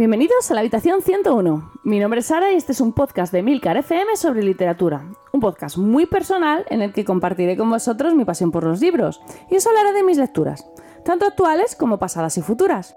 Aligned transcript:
Bienvenidos 0.00 0.50
a 0.50 0.54
la 0.54 0.60
habitación 0.60 1.02
101. 1.02 1.72
Mi 1.84 2.00
nombre 2.00 2.20
es 2.20 2.26
Sara 2.28 2.50
y 2.50 2.56
este 2.56 2.72
es 2.72 2.80
un 2.80 2.94
podcast 2.94 3.34
de 3.34 3.42
Milcar 3.42 3.76
FM 3.76 4.16
sobre 4.16 4.42
literatura. 4.42 5.04
Un 5.30 5.40
podcast 5.40 5.76
muy 5.76 6.06
personal 6.06 6.64
en 6.70 6.80
el 6.80 6.94
que 6.94 7.04
compartiré 7.04 7.54
con 7.54 7.68
vosotros 7.68 8.14
mi 8.14 8.24
pasión 8.24 8.50
por 8.50 8.64
los 8.64 8.80
libros 8.80 9.20
y 9.50 9.56
os 9.56 9.66
hablaré 9.66 9.92
de 9.92 10.02
mis 10.02 10.16
lecturas, 10.16 10.66
tanto 11.04 11.26
actuales 11.26 11.76
como 11.76 11.98
pasadas 11.98 12.38
y 12.38 12.40
futuras. 12.40 12.96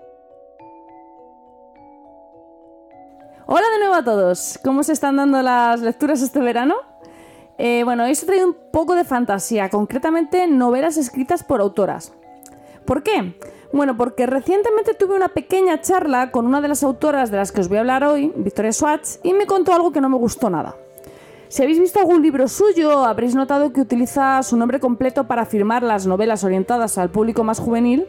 Hola 3.47 3.69
de 3.73 3.79
nuevo 3.79 3.95
a 3.95 4.05
todos. 4.05 4.57
¿Cómo 4.63 4.83
se 4.83 4.93
están 4.93 5.17
dando 5.17 5.41
las 5.41 5.81
lecturas 5.81 6.21
este 6.21 6.39
verano? 6.39 6.75
Eh, 7.57 7.81
bueno, 7.83 8.05
hoy 8.05 8.11
os 8.11 8.23
he 8.23 8.25
traído 8.25 8.47
un 8.47 8.55
poco 8.71 8.95
de 8.95 9.03
fantasía, 9.03 9.69
concretamente 9.69 10.47
novelas 10.47 10.95
escritas 10.95 11.43
por 11.43 11.59
autoras. 11.59 12.13
¿Por 12.85 13.03
qué? 13.03 13.37
Bueno, 13.73 13.97
porque 13.97 14.27
recientemente 14.27 14.93
tuve 14.93 15.15
una 15.15 15.29
pequeña 15.29 15.81
charla 15.81 16.29
con 16.29 16.45
una 16.45 16.61
de 16.61 16.67
las 16.67 16.83
autoras 16.83 17.31
de 17.31 17.37
las 17.37 17.51
que 17.51 17.59
os 17.59 17.69
voy 17.69 17.77
a 17.77 17.79
hablar 17.79 18.03
hoy, 18.03 18.31
Victoria 18.35 18.71
Swatch, 18.71 19.15
y 19.23 19.33
me 19.33 19.47
contó 19.47 19.73
algo 19.73 19.91
que 19.91 19.99
no 19.99 20.09
me 20.09 20.17
gustó 20.17 20.51
nada. 20.51 20.75
Si 21.47 21.63
habéis 21.63 21.79
visto 21.79 21.99
algún 21.99 22.21
libro 22.21 22.47
suyo, 22.47 23.03
habréis 23.03 23.33
notado 23.33 23.73
que 23.73 23.81
utiliza 23.81 24.43
su 24.43 24.57
nombre 24.57 24.79
completo 24.79 25.23
para 25.23 25.47
firmar 25.47 25.81
las 25.81 26.05
novelas 26.05 26.43
orientadas 26.43 26.99
al 26.99 27.09
público 27.09 27.43
más 27.43 27.59
juvenil, 27.59 28.05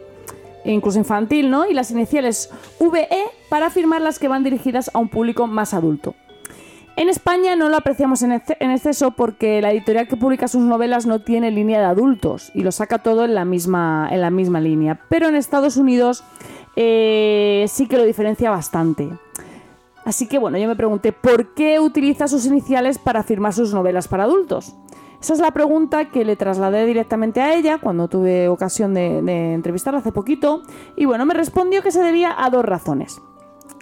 e 0.63 0.71
incluso 0.71 0.99
infantil, 0.99 1.49
¿no? 1.49 1.65
Y 1.65 1.73
las 1.73 1.89
iniciales 1.89 2.51
VE 2.79 3.07
para 3.49 3.71
firmar 3.71 4.01
las 4.01 4.19
que 4.19 4.27
van 4.27 4.43
dirigidas 4.43 4.91
a 4.93 4.99
un 4.99 5.09
público 5.09 5.47
más 5.47 5.73
adulto. 5.73 6.13
En 6.97 7.09
España 7.09 7.57
no 7.57 7.67
lo 7.67 7.75
apreciamos 7.75 8.23
en 8.23 8.31
exceso 8.31 9.11
porque 9.11 9.61
la 9.61 9.71
editorial 9.71 10.07
que 10.07 10.15
publica 10.15 10.47
sus 10.47 10.61
novelas 10.61 11.05
no 11.05 11.19
tiene 11.19 11.51
línea 11.51 11.79
de 11.79 11.85
adultos 11.85 12.51
y 12.53 12.63
lo 12.63 12.71
saca 12.71 12.99
todo 12.99 13.25
en 13.25 13.35
la 13.35 13.43
misma, 13.43 14.07
en 14.11 14.21
la 14.21 14.29
misma 14.29 14.61
línea. 14.61 15.01
Pero 15.09 15.27
en 15.27 15.35
Estados 15.35 15.75
Unidos 15.75 16.23
eh, 16.77 17.65
sí 17.67 17.87
que 17.87 17.97
lo 17.97 18.03
diferencia 18.03 18.49
bastante. 18.49 19.09
Así 20.05 20.25
que 20.27 20.39
bueno, 20.39 20.57
yo 20.57 20.69
me 20.69 20.75
pregunté, 20.77 21.11
¿por 21.11 21.53
qué 21.53 21.81
utiliza 21.81 22.29
sus 22.29 22.45
iniciales 22.45 22.97
para 22.97 23.23
firmar 23.23 23.51
sus 23.51 23.73
novelas 23.73 24.07
para 24.07 24.23
adultos? 24.23 24.73
Esa 25.19 25.33
es 25.33 25.39
la 25.39 25.51
pregunta 25.51 26.11
que 26.11 26.23
le 26.23 26.37
trasladé 26.37 26.85
directamente 26.85 27.41
a 27.41 27.55
ella 27.55 27.77
cuando 27.79 28.07
tuve 28.07 28.47
ocasión 28.47 28.93
de, 28.93 29.21
de 29.21 29.53
entrevistarla 29.53 29.99
hace 29.99 30.13
poquito. 30.13 30.61
Y 30.95 31.03
bueno, 31.03 31.25
me 31.25 31.33
respondió 31.33 31.81
que 31.81 31.91
se 31.91 32.01
debía 32.01 32.33
a 32.37 32.49
dos 32.49 32.63
razones. 32.63 33.19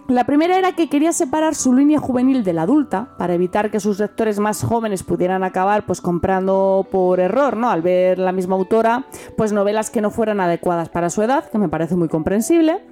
La 0.09 0.25
primera 0.25 0.57
era 0.57 0.73
que 0.73 0.89
quería 0.89 1.13
separar 1.13 1.55
su 1.55 1.73
línea 1.73 1.97
juvenil 1.97 2.43
de 2.43 2.51
la 2.51 2.63
adulta 2.63 3.15
para 3.17 3.35
evitar 3.35 3.71
que 3.71 3.79
sus 3.79 3.99
lectores 3.99 4.37
más 4.37 4.61
jóvenes 4.61 5.01
pudieran 5.01 5.45
acabar 5.45 5.85
pues 5.85 6.01
comprando 6.01 6.85
por 6.91 7.21
error, 7.21 7.55
¿no? 7.55 7.69
Al 7.69 7.81
ver 7.81 8.19
la 8.19 8.33
misma 8.33 8.55
autora, 8.55 9.05
pues 9.37 9.53
novelas 9.53 9.89
que 9.89 10.01
no 10.01 10.11
fueran 10.11 10.41
adecuadas 10.41 10.89
para 10.89 11.09
su 11.09 11.21
edad, 11.21 11.49
que 11.49 11.57
me 11.57 11.69
parece 11.69 11.95
muy 11.95 12.09
comprensible. 12.09 12.85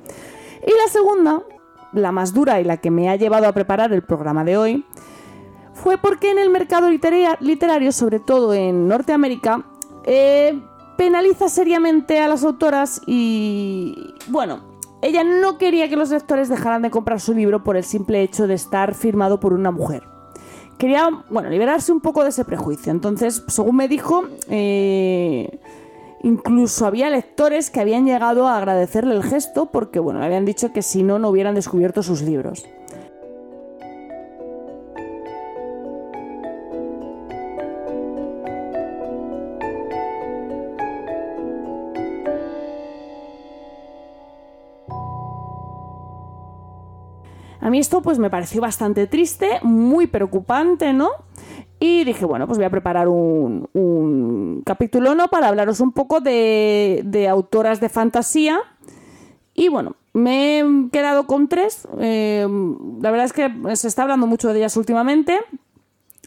Y 0.65 0.71
la 0.71 0.89
segunda, 0.89 1.41
la 1.91 2.13
más 2.13 2.33
dura 2.33 2.61
y 2.61 2.63
la 2.63 2.77
que 2.77 2.91
me 2.91 3.09
ha 3.09 3.17
llevado 3.17 3.45
a 3.45 3.51
preparar 3.51 3.91
el 3.91 4.03
programa 4.03 4.45
de 4.45 4.55
hoy, 4.55 4.85
fue 5.73 5.97
porque 5.97 6.31
en 6.31 6.39
el 6.39 6.49
mercado 6.49 6.89
literario, 6.89 7.91
sobre 7.91 8.19
todo 8.19 8.53
en 8.53 8.87
Norteamérica, 8.87 9.65
eh, 10.05 10.61
penaliza 10.97 11.49
seriamente 11.49 12.21
a 12.21 12.29
las 12.29 12.43
autoras 12.45 13.01
y, 13.05 14.13
bueno, 14.27 14.70
ella 15.01 15.23
no 15.23 15.57
quería 15.57 15.89
que 15.89 15.95
los 15.95 16.09
lectores 16.09 16.49
dejaran 16.49 16.81
de 16.81 16.91
comprar 16.91 17.19
su 17.19 17.33
libro 17.33 17.63
por 17.63 17.77
el 17.77 17.83
simple 17.83 18.21
hecho 18.21 18.47
de 18.47 18.53
estar 18.53 18.93
firmado 18.93 19.39
por 19.39 19.53
una 19.53 19.71
mujer. 19.71 20.03
Quería, 20.77 21.09
bueno, 21.29 21.49
liberarse 21.49 21.91
un 21.91 22.01
poco 22.01 22.23
de 22.23 22.29
ese 22.29 22.45
prejuicio. 22.45 22.91
Entonces, 22.91 23.43
según 23.47 23.75
me 23.75 23.87
dijo, 23.87 24.25
eh, 24.49 25.59
incluso 26.23 26.85
había 26.85 27.09
lectores 27.09 27.69
que 27.69 27.79
habían 27.79 28.05
llegado 28.05 28.47
a 28.47 28.57
agradecerle 28.57 29.15
el 29.15 29.23
gesto 29.23 29.67
porque, 29.67 29.99
bueno, 29.99 30.19
le 30.19 30.25
habían 30.25 30.45
dicho 30.45 30.71
que 30.71 30.81
si 30.81 31.03
no, 31.03 31.19
no 31.19 31.29
hubieran 31.29 31.55
descubierto 31.55 32.03
sus 32.03 32.21
libros. 32.21 32.65
Mí 47.71 47.79
esto 47.79 48.01
pues 48.01 48.19
me 48.19 48.29
pareció 48.29 48.61
bastante 48.61 49.07
triste, 49.07 49.59
muy 49.63 50.07
preocupante, 50.07 50.93
¿no? 50.93 51.09
Y 51.79 52.03
dije, 52.03 52.25
bueno, 52.25 52.45
pues 52.45 52.59
voy 52.59 52.65
a 52.65 52.69
preparar 52.69 53.07
un, 53.07 54.61
capítulo, 54.63 55.15
¿no? 55.15 55.29
Para 55.29 55.47
hablaros 55.47 55.79
un 55.79 55.91
poco 55.93 56.19
de, 56.21 57.27
autoras 57.27 57.79
de 57.79 57.89
fantasía. 57.89 58.59
Y 59.55 59.69
bueno, 59.69 59.95
me 60.13 60.59
he 60.59 60.65
quedado 60.91 61.25
con 61.25 61.47
tres. 61.47 61.87
Eh, 61.99 62.47
la 63.01 63.09
verdad 63.09 63.25
es 63.25 63.33
que 63.33 63.75
se 63.75 63.87
está 63.87 64.03
hablando 64.03 64.27
mucho 64.27 64.53
de 64.53 64.59
ellas 64.59 64.77
últimamente. 64.77 65.39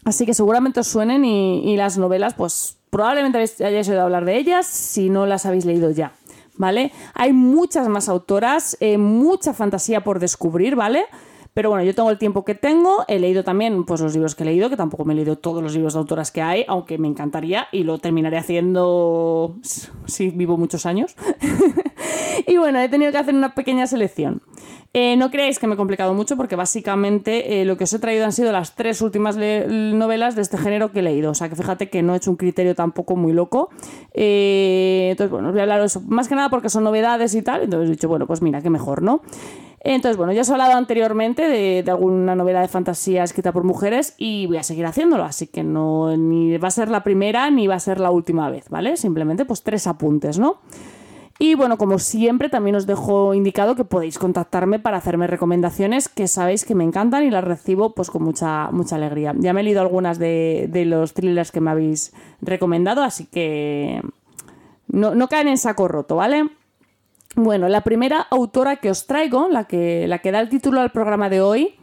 Así 0.03 0.25
que 0.25 0.33
seguramente 0.33 0.81
os 0.81 0.87
suenen 0.87 1.23
y, 1.23 1.77
las 1.77 1.97
novelas, 1.97 2.33
pues 2.33 2.77
probablemente 2.89 3.37
hayáis 3.37 3.87
oído 3.87 4.01
hablar 4.01 4.25
de 4.25 4.37
ellas 4.37 4.67
si 4.67 5.09
no 5.09 5.25
las 5.25 5.45
habéis 5.45 5.63
leído 5.63 5.89
ya. 5.89 6.11
¿vale? 6.57 6.91
Hay 7.13 7.33
muchas 7.33 7.87
más 7.87 8.09
autoras, 8.09 8.77
eh, 8.79 8.97
mucha 8.97 9.53
fantasía 9.53 10.03
por 10.03 10.19
descubrir, 10.19 10.75
¿vale? 10.75 11.05
Pero 11.55 11.69
bueno, 11.69 11.85
yo 11.85 11.95
tengo 11.95 12.09
el 12.11 12.17
tiempo 12.17 12.43
que 12.43 12.53
tengo, 12.53 13.05
he 13.07 13.17
leído 13.17 13.45
también 13.45 13.85
pues, 13.85 14.01
los 14.01 14.13
libros 14.13 14.35
que 14.35 14.43
he 14.43 14.45
leído, 14.45 14.69
que 14.69 14.75
tampoco 14.75 15.05
me 15.05 15.13
he 15.13 15.15
leído 15.15 15.37
todos 15.37 15.63
los 15.63 15.73
libros 15.73 15.93
de 15.93 15.99
autoras 15.99 16.29
que 16.29 16.41
hay, 16.41 16.65
aunque 16.67 16.97
me 16.97 17.07
encantaría 17.07 17.69
y 17.71 17.83
lo 17.85 17.97
terminaré 17.97 18.37
haciendo 18.37 19.55
si 20.05 20.31
vivo 20.31 20.57
muchos 20.57 20.85
años. 20.85 21.15
y 22.47 22.57
bueno, 22.57 22.81
he 22.81 22.89
tenido 22.89 23.13
que 23.13 23.19
hacer 23.19 23.33
una 23.33 23.55
pequeña 23.55 23.87
selección. 23.87 24.41
Eh, 24.93 25.15
no 25.15 25.31
creáis 25.31 25.57
que 25.57 25.67
me 25.67 25.75
he 25.75 25.77
complicado 25.77 26.13
mucho 26.13 26.35
porque 26.35 26.57
básicamente 26.57 27.61
eh, 27.61 27.65
lo 27.65 27.77
que 27.77 27.85
os 27.85 27.93
he 27.93 27.99
traído 27.99 28.25
han 28.25 28.33
sido 28.33 28.51
las 28.51 28.75
tres 28.75 29.01
últimas 29.01 29.37
novelas 29.37 30.35
de 30.35 30.41
este 30.41 30.57
género 30.57 30.91
que 30.91 30.99
he 30.99 31.03
leído. 31.03 31.31
O 31.31 31.35
sea 31.35 31.47
que 31.47 31.55
fíjate 31.55 31.89
que 31.89 32.03
no 32.03 32.15
he 32.15 32.17
hecho 32.17 32.31
un 32.31 32.37
criterio 32.37 32.75
tampoco 32.75 33.15
muy 33.15 33.31
loco. 33.31 33.69
Eh, 34.13 35.07
entonces, 35.11 35.31
bueno, 35.31 35.47
os 35.47 35.53
voy 35.53 35.59
a 35.61 35.63
hablar 35.63 35.79
de 35.79 35.85
eso. 35.85 36.01
Más 36.01 36.27
que 36.27 36.35
nada 36.35 36.49
porque 36.49 36.67
son 36.67 36.83
novedades 36.83 37.33
y 37.33 37.41
tal. 37.41 37.63
Entonces 37.63 37.87
he 37.87 37.91
dicho, 37.91 38.09
bueno, 38.09 38.27
pues 38.27 38.41
mira, 38.41 38.61
qué 38.61 38.69
mejor, 38.69 39.01
¿no? 39.01 39.21
Entonces, 39.87 40.17
bueno, 40.17 40.33
ya 40.33 40.41
os 40.41 40.49
he 40.49 40.51
hablado 40.51 40.73
anteriormente 40.73 41.47
de, 41.47 41.83
de, 41.83 41.91
alguna 41.91 42.35
novela 42.35 42.59
de 42.59 42.67
fantasía 42.67 43.23
escrita 43.23 43.53
por 43.53 43.63
mujeres 43.63 44.15
y 44.17 44.47
voy 44.47 44.57
a 44.57 44.63
seguir 44.63 44.83
haciéndolo, 44.87 45.23
así 45.23 45.45
que 45.45 45.63
no 45.63 46.17
ni 46.17 46.57
va 46.57 46.69
a 46.69 46.71
ser 46.71 46.89
la 46.89 47.03
primera 47.03 47.51
ni 47.51 47.67
va 47.67 47.75
a 47.75 47.79
ser 47.79 47.99
la 47.99 48.09
última 48.09 48.49
vez, 48.49 48.67
¿vale? 48.69 48.97
Simplemente 48.97 49.45
pues 49.45 49.61
tres 49.61 49.85
apuntes, 49.85 50.39
¿no? 50.39 50.57
Y 51.37 51.53
bueno, 51.53 51.77
como 51.77 51.99
siempre, 51.99 52.49
también 52.49 52.77
os 52.77 52.87
dejo 52.87 53.35
indicado 53.35 53.75
que 53.75 53.83
podéis 53.83 54.17
contactarme 54.17 54.79
para 54.79 54.97
hacerme 54.97 55.27
recomendaciones 55.27 56.09
que 56.09 56.27
sabéis 56.27 56.65
que 56.65 56.73
me 56.73 56.83
encantan 56.83 57.23
y 57.23 57.29
las 57.29 57.43
recibo 57.43 57.93
pues 57.93 58.09
con 58.09 58.23
mucha, 58.23 58.71
mucha 58.71 58.95
alegría. 58.95 59.35
Ya 59.37 59.53
me 59.53 59.61
he 59.61 59.63
leído 59.65 59.81
algunas 59.81 60.17
de, 60.17 60.67
los 60.87 61.13
thrillers 61.13 61.51
que 61.51 61.61
me 61.61 61.69
habéis 61.69 62.11
recomendado, 62.41 63.03
así 63.03 63.25
que 63.25 64.01
no, 64.87 65.13
no 65.13 65.27
caen 65.27 65.49
en 65.49 65.59
saco 65.59 65.87
roto, 65.87 66.15
¿vale? 66.15 66.49
Bueno, 67.35 67.67
la 67.67 67.81
primera 67.81 68.21
autora 68.21 68.77
que 68.77 68.89
os 68.89 69.07
traigo, 69.07 69.49
la 69.49 69.65
que, 69.65 70.07
la 70.07 70.19
que 70.19 70.31
da 70.31 70.39
el 70.39 70.47
título 70.47 70.79
al 70.79 70.91
programa 70.91 71.29
de 71.29 71.41
hoy, 71.41 71.75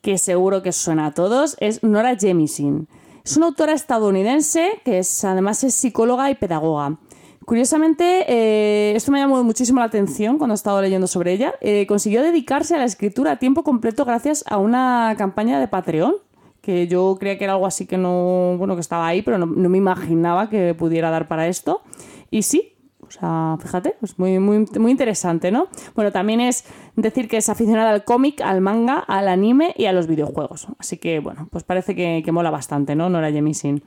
que 0.00 0.16
seguro 0.16 0.62
que 0.62 0.72
suena 0.72 1.06
a 1.06 1.12
todos, 1.12 1.56
es 1.60 1.82
Nora 1.82 2.16
Jemisin. 2.16 2.88
Es 3.22 3.36
una 3.36 3.46
autora 3.46 3.74
estadounidense 3.74 4.80
que 4.82 5.00
es, 5.00 5.24
además 5.24 5.62
es 5.62 5.74
psicóloga 5.74 6.30
y 6.30 6.36
pedagoga. 6.36 6.96
Curiosamente, 7.44 8.24
eh, 8.28 8.96
esto 8.96 9.12
me 9.12 9.18
llamó 9.18 9.44
muchísimo 9.44 9.80
la 9.80 9.86
atención 9.86 10.38
cuando 10.38 10.54
he 10.54 10.56
estado 10.56 10.80
leyendo 10.80 11.06
sobre 11.06 11.32
ella. 11.32 11.54
Eh, 11.60 11.86
consiguió 11.86 12.22
dedicarse 12.22 12.74
a 12.74 12.78
la 12.78 12.84
escritura 12.84 13.32
a 13.32 13.38
tiempo 13.38 13.62
completo 13.62 14.06
gracias 14.06 14.42
a 14.46 14.56
una 14.56 15.14
campaña 15.18 15.60
de 15.60 15.68
Patreon, 15.68 16.14
que 16.62 16.86
yo 16.86 17.18
creía 17.20 17.36
que 17.36 17.44
era 17.44 17.52
algo 17.52 17.66
así 17.66 17.84
que 17.84 17.98
no, 17.98 18.56
bueno, 18.56 18.74
que 18.74 18.80
estaba 18.80 19.06
ahí, 19.06 19.20
pero 19.20 19.36
no, 19.36 19.46
me 19.46 19.76
imaginaba 19.76 20.48
que 20.48 20.72
pudiera 20.72 21.10
dar 21.10 21.28
para 21.28 21.46
esto. 21.46 21.82
Y 22.30 22.42
sí, 22.42 22.73
sea, 23.18 23.56
fíjate, 23.60 23.96
es 24.02 24.18
muy, 24.18 24.38
muy, 24.38 24.66
muy 24.78 24.90
interesante, 24.90 25.50
¿no? 25.50 25.68
Bueno, 25.94 26.12
también 26.12 26.40
es 26.40 26.64
decir 26.96 27.28
que 27.28 27.36
es 27.36 27.48
aficionada 27.48 27.90
al 27.90 28.04
cómic, 28.04 28.40
al 28.40 28.60
manga, 28.60 28.98
al 28.98 29.28
anime 29.28 29.74
y 29.76 29.86
a 29.86 29.92
los 29.92 30.06
videojuegos. 30.06 30.68
Así 30.78 30.98
que, 30.98 31.20
bueno, 31.20 31.48
pues 31.50 31.64
parece 31.64 31.94
que, 31.94 32.22
que 32.24 32.32
mola 32.32 32.50
bastante, 32.50 32.94
¿no? 32.94 33.08
Nora 33.08 33.30
Jemisin. 33.30 33.82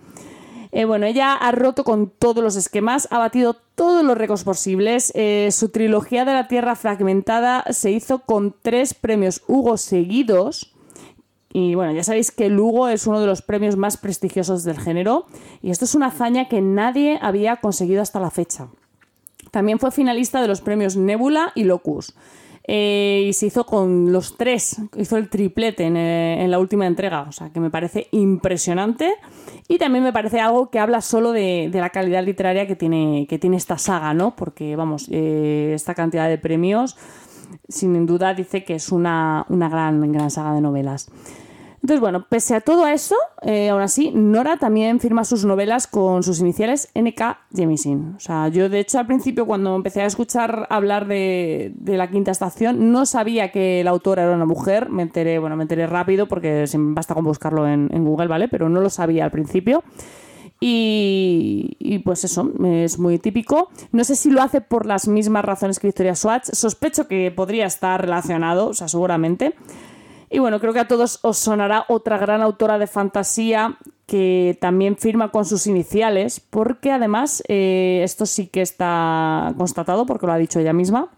Eh, 0.71 0.85
bueno, 0.85 1.05
ella 1.05 1.33
ha 1.33 1.51
roto 1.51 1.83
con 1.83 2.09
todos 2.09 2.43
los 2.43 2.55
esquemas, 2.55 3.07
ha 3.11 3.17
batido 3.17 3.55
todos 3.75 4.03
los 4.03 4.17
récords 4.17 4.43
posibles. 4.43 5.11
Eh, 5.15 5.49
su 5.51 5.69
trilogía 5.69 6.25
de 6.25 6.33
la 6.33 6.47
Tierra 6.47 6.75
Fragmentada 6.75 7.63
se 7.69 7.91
hizo 7.91 8.19
con 8.19 8.53
tres 8.61 8.93
premios 8.93 9.43
Hugo 9.47 9.77
seguidos. 9.77 10.73
Y 11.53 11.75
bueno, 11.75 11.93
ya 11.93 12.03
sabéis 12.03 12.31
que 12.31 12.47
el 12.47 12.59
Hugo 12.59 12.89
es 12.89 13.07
uno 13.07 13.19
de 13.19 13.25
los 13.25 13.41
premios 13.41 13.77
más 13.77 13.97
prestigiosos 13.97 14.63
del 14.63 14.79
género. 14.79 15.25
Y 15.61 15.71
esto 15.71 15.85
es 15.85 15.95
una 15.95 16.07
hazaña 16.07 16.47
que 16.49 16.61
nadie 16.61 17.17
había 17.21 17.55
conseguido 17.57 18.01
hasta 18.01 18.19
la 18.19 18.29
fecha. 18.29 18.67
También 19.51 19.79
fue 19.79 19.91
finalista 19.91 20.41
de 20.41 20.47
los 20.47 20.61
premios 20.61 20.95
Nebula 20.95 21.51
y 21.55 21.63
Locus. 21.63 22.15
Eh, 22.69 23.27
y 23.29 23.31
se 23.31 23.45
hizo 23.45 23.65
con 23.65 24.11
los 24.11 24.35
tres, 24.35 24.81
hizo 24.97 25.15
el 25.15 25.29
triplete 25.29 25.87
eh, 25.87 26.43
en, 26.43 26.51
la 26.51 26.59
última 26.59 26.85
entrega, 26.85 27.21
o 27.21 27.31
sea 27.31 27.49
que 27.49 27.61
me 27.61 27.69
parece 27.69 28.09
impresionante 28.11 29.13
y 29.69 29.77
también 29.77 30.03
me 30.03 30.11
parece 30.11 30.41
algo 30.41 30.69
que 30.69 30.77
habla 30.77 30.99
solo 30.99 31.31
de, 31.31 31.69
la 31.73 31.91
calidad 31.91 32.25
literaria 32.25 32.67
que 32.67 32.75
tiene, 32.75 33.25
que 33.29 33.39
tiene 33.39 33.55
esta 33.55 33.77
saga, 33.77 34.13
¿no? 34.13 34.35
Porque, 34.35 34.75
vamos, 34.75 35.07
eh, 35.11 35.71
esta 35.75 35.95
cantidad 35.95 36.27
de 36.27 36.37
premios 36.37 36.97
sin 37.69 38.05
duda 38.05 38.33
dice 38.33 38.65
que 38.65 38.75
es 38.75 38.91
una, 38.91 39.45
una 39.47 39.69
gran, 39.69 40.11
gran 40.11 40.29
saga 40.29 40.53
de 40.53 40.59
novelas. 40.59 41.09
Entonces, 41.87 42.01
bueno, 42.01 42.25
pese 42.27 42.53
a 42.53 42.59
todo 42.59 42.85
eso, 42.85 43.15
eh, 43.43 43.69
aún 43.69 43.81
así, 43.81 44.11
Nora 44.13 44.57
también 44.57 44.99
firma 44.99 45.23
sus 45.23 45.45
novelas 45.45 45.87
con 45.87 46.21
sus 46.21 46.41
iniciales 46.41 46.89
NK 46.93 47.37
Jemisin. 47.55 48.15
O 48.17 48.19
sea, 48.19 48.49
yo 48.49 48.67
de 48.67 48.81
hecho 48.81 48.99
al 48.99 49.07
principio 49.07 49.45
cuando 49.45 49.73
empecé 49.73 50.01
a 50.01 50.05
escuchar 50.05 50.67
hablar 50.69 51.07
de, 51.07 51.73
la 51.85 52.09
quinta 52.09 52.31
estación, 52.31 52.91
no 52.91 53.05
sabía 53.05 53.53
que 53.53 53.85
la 53.85 53.91
autora 53.91 54.23
era 54.23 54.35
una 54.35 54.43
mujer. 54.43 54.89
Me 54.89 55.01
enteré, 55.01 55.39
bueno, 55.39 55.55
me 55.55 55.63
enteré 55.63 55.87
rápido 55.87 56.27
porque 56.27 56.65
basta 56.73 57.13
con 57.13 57.23
buscarlo 57.23 57.65
en, 57.65 57.87
Google, 58.03 58.27
¿vale? 58.27 58.49
Pero 58.49 58.67
no 58.67 58.81
lo 58.81 58.89
sabía 58.89 59.23
al 59.23 59.31
principio. 59.31 59.85
Y, 60.59 61.77
y, 61.79 61.99
pues 61.99 62.25
eso, 62.25 62.51
es 62.65 62.99
muy 62.99 63.17
típico. 63.17 63.69
No 63.93 64.03
sé 64.03 64.17
si 64.17 64.29
lo 64.29 64.41
hace 64.41 64.59
por 64.59 64.85
las 64.85 65.07
mismas 65.07 65.45
razones 65.45 65.79
que 65.79 65.87
Victoria 65.87 66.15
Swatch. 66.15 66.49
Sospecho 66.51 67.07
que 67.07 67.31
podría 67.31 67.65
estar 67.65 68.01
relacionado, 68.01 68.67
o 68.67 68.73
sea, 68.73 68.89
seguramente. 68.89 69.55
Y 70.29 70.39
bueno, 70.39 70.59
creo 70.59 70.73
que 70.73 70.79
a 70.79 70.87
todos 70.87 71.19
os 71.21 71.37
sonará 71.37 71.85
otra 71.87 72.17
gran 72.17 72.41
autora 72.41 72.77
de 72.77 72.87
fantasía 72.87 73.77
que 74.05 74.57
también 74.61 74.97
firma 74.97 75.31
con 75.31 75.45
sus 75.45 75.67
iniciales, 75.67 76.39
porque 76.39 76.91
además 76.91 77.43
eh, 77.47 78.01
esto 78.03 78.25
sí 78.25 78.47
que 78.47 78.61
está 78.61 79.53
constatado, 79.57 80.05
porque 80.05 80.25
lo 80.25 80.33
ha 80.33 80.37
dicho 80.37 80.59
ella 80.59 80.73
misma. 80.73 81.09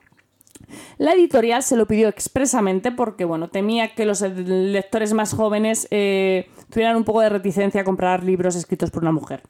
La 0.98 1.14
editorial 1.14 1.64
se 1.64 1.76
lo 1.76 1.88
pidió 1.88 2.08
expresamente 2.08 2.92
porque, 2.92 3.26
bueno, 3.26 3.50
temía 3.50 3.96
que 3.96 4.06
los 4.06 4.22
lectores 4.22 5.14
más 5.14 5.34
jóvenes 5.34 5.88
eh, 5.92 6.50
tuvieran 6.70 6.96
un 6.96 7.04
poco 7.04 7.22
de 7.22 7.30
reticencia 7.30 7.82
a 7.82 7.84
comprar 7.84 8.24
libros 8.24 8.56
escritos 8.56 8.92
por 8.92 9.04
una 9.04 9.12
mujer. 9.12 9.44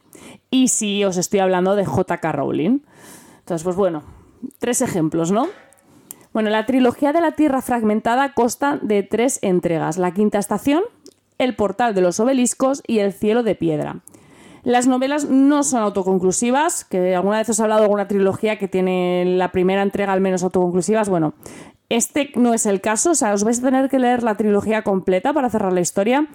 Y 0.50 0.70
sí, 0.70 1.04
os 1.04 1.18
estoy 1.18 1.40
hablando 1.40 1.76
de 1.76 1.86
J.K. 1.86 2.32
Rowling. 2.32 2.80
Entonces, 3.40 3.64
pues 3.64 3.76
bueno, 3.76 4.04
tres 4.60 4.82
ejemplos, 4.82 5.32
¿no? 5.32 5.48
Bueno, 6.32 6.50
la 6.50 6.66
trilogía 6.66 7.12
de 7.12 7.22
la 7.22 7.32
Tierra 7.32 7.62
Fragmentada 7.62 8.34
consta 8.34 8.78
de 8.82 9.04
tres 9.04 9.40
entregas: 9.42 9.98
La 9.98 10.14
Quinta 10.14 10.38
Estación, 10.38 10.84
El 11.38 11.56
Portal 11.56 11.96
de 11.96 12.02
los 12.02 12.20
Obeliscos 12.20 12.84
y 12.86 13.00
El 13.00 13.14
Cielo 13.14 13.44
de 13.44 13.56
Piedra. 13.56 14.02
Las 14.64 14.88
novelas 14.88 15.26
no 15.26 15.64
son 15.64 15.82
autoconclusivas, 15.82 16.84
que 16.84 17.16
alguna 17.16 17.38
vez 17.38 17.50
os 17.50 17.60
he 17.60 17.64
hablado 17.64 17.82
de 17.82 17.86
alguna 17.86 18.08
trilogía 18.08 18.60
que 18.60 18.68
tiene 18.68 19.24
la 19.26 19.52
primera 19.52 19.82
entrega 19.82 20.14
al 20.14 20.22
menos 20.22 20.44
autoconclusivas. 20.44 21.10
Bueno, 21.10 21.34
este 21.88 22.32
no 22.36 22.54
es 22.54 22.66
el 22.66 22.82
caso, 22.82 23.12
o 23.12 23.16
sea, 23.16 23.34
os 23.34 23.44
vais 23.44 23.60
a 23.60 23.64
tener 23.64 23.90
que 23.90 24.00
leer 24.00 24.22
la 24.22 24.36
trilogía 24.36 24.84
completa 24.84 25.34
para 25.34 25.50
cerrar 25.50 25.74
la 25.74 25.82
historia. 25.82 26.28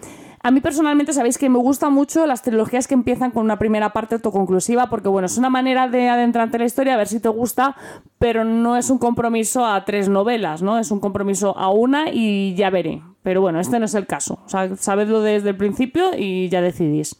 A 0.45 0.51
mí 0.51 0.61
personalmente 0.61 1.11
sabéis 1.11 1.39
que 1.39 1.49
me 1.49 1.57
gustan 1.57 1.91
mucho 1.91 2.27
las 2.27 2.43
trilogías 2.43 2.85
que 2.87 2.93
empiezan 2.93 3.31
con 3.31 3.43
una 3.43 3.57
primera 3.57 3.93
parte 3.93 4.13
autoconclusiva, 4.13 4.91
porque 4.91 5.09
bueno, 5.09 5.25
es 5.25 5.39
una 5.39 5.49
manera 5.49 5.87
de 5.87 6.07
adentrarte 6.07 6.57
en 6.57 6.59
la 6.59 6.65
historia, 6.67 6.93
a 6.93 6.97
ver 6.97 7.07
si 7.07 7.19
te 7.19 7.29
gusta, 7.29 7.75
pero 8.19 8.43
no 8.43 8.77
es 8.77 8.91
un 8.91 8.99
compromiso 8.99 9.65
a 9.65 9.83
tres 9.85 10.07
novelas, 10.07 10.61
¿no? 10.61 10.77
Es 10.77 10.91
un 10.91 10.99
compromiso 10.99 11.57
a 11.57 11.71
una 11.71 12.11
y 12.11 12.53
ya 12.53 12.69
veré. 12.69 13.01
Pero 13.23 13.41
bueno, 13.41 13.59
este 13.59 13.79
no 13.79 13.85
es 13.85 13.95
el 13.95 14.05
caso. 14.05 14.37
O 14.45 14.47
sea, 14.47 14.75
sabedlo 14.75 15.21
desde 15.21 15.49
el 15.49 15.57
principio 15.57 16.11
y 16.15 16.47
ya 16.49 16.61
decidís. 16.61 17.17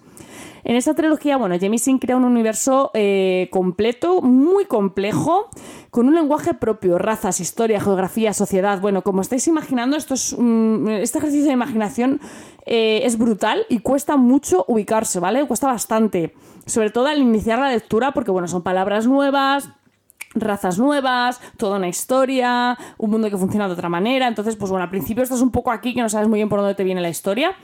En 0.65 0.75
esta 0.75 0.95
trilogía, 0.95 1.37
bueno, 1.37 1.55
Sin 1.77 1.99
crea 1.99 2.17
un 2.17 2.23
universo 2.23 2.89
eh, 2.95 3.49
completo, 3.51 4.23
muy 4.23 4.65
complejo, 4.65 5.47
con 5.91 6.07
un 6.07 6.15
lenguaje 6.15 6.55
propio, 6.55 6.97
razas, 6.97 7.39
historia, 7.39 7.79
geografía, 7.79 8.33
sociedad. 8.33 8.81
Bueno, 8.81 9.03
como 9.03 9.21
estáis 9.21 9.47
imaginando, 9.47 9.95
esto 9.95 10.15
es 10.15 10.33
este 10.33 11.19
ejercicio 11.19 11.45
de 11.45 11.53
imaginación 11.53 12.19
eh, 12.65 13.01
es 13.03 13.19
brutal 13.19 13.67
y 13.69 13.77
cuesta 13.79 14.17
mucho 14.17 14.65
ubicarse, 14.67 15.19
¿vale? 15.19 15.45
Cuesta 15.45 15.67
bastante. 15.67 16.33
Sobre 16.65 16.89
todo 16.89 17.05
al 17.05 17.19
iniciar 17.19 17.59
la 17.59 17.69
lectura, 17.69 18.11
porque 18.11 18.31
bueno, 18.31 18.47
son 18.47 18.63
palabras 18.63 19.05
nuevas, 19.05 19.69
razas 20.33 20.79
nuevas, 20.79 21.41
toda 21.57 21.77
una 21.77 21.87
historia, 21.87 22.75
un 22.97 23.11
mundo 23.11 23.29
que 23.29 23.37
funciona 23.37 23.67
de 23.67 23.73
otra 23.73 23.89
manera. 23.89 24.27
Entonces, 24.27 24.55
pues 24.55 24.71
bueno, 24.71 24.83
al 24.83 24.89
principio 24.89 25.21
estás 25.21 25.41
un 25.41 25.51
poco 25.51 25.69
aquí 25.69 25.93
que 25.93 26.01
no 26.01 26.09
sabes 26.09 26.27
muy 26.27 26.39
bien 26.39 26.49
por 26.49 26.59
dónde 26.59 26.73
te 26.73 26.83
viene 26.83 27.01
la 27.01 27.09
historia, 27.09 27.55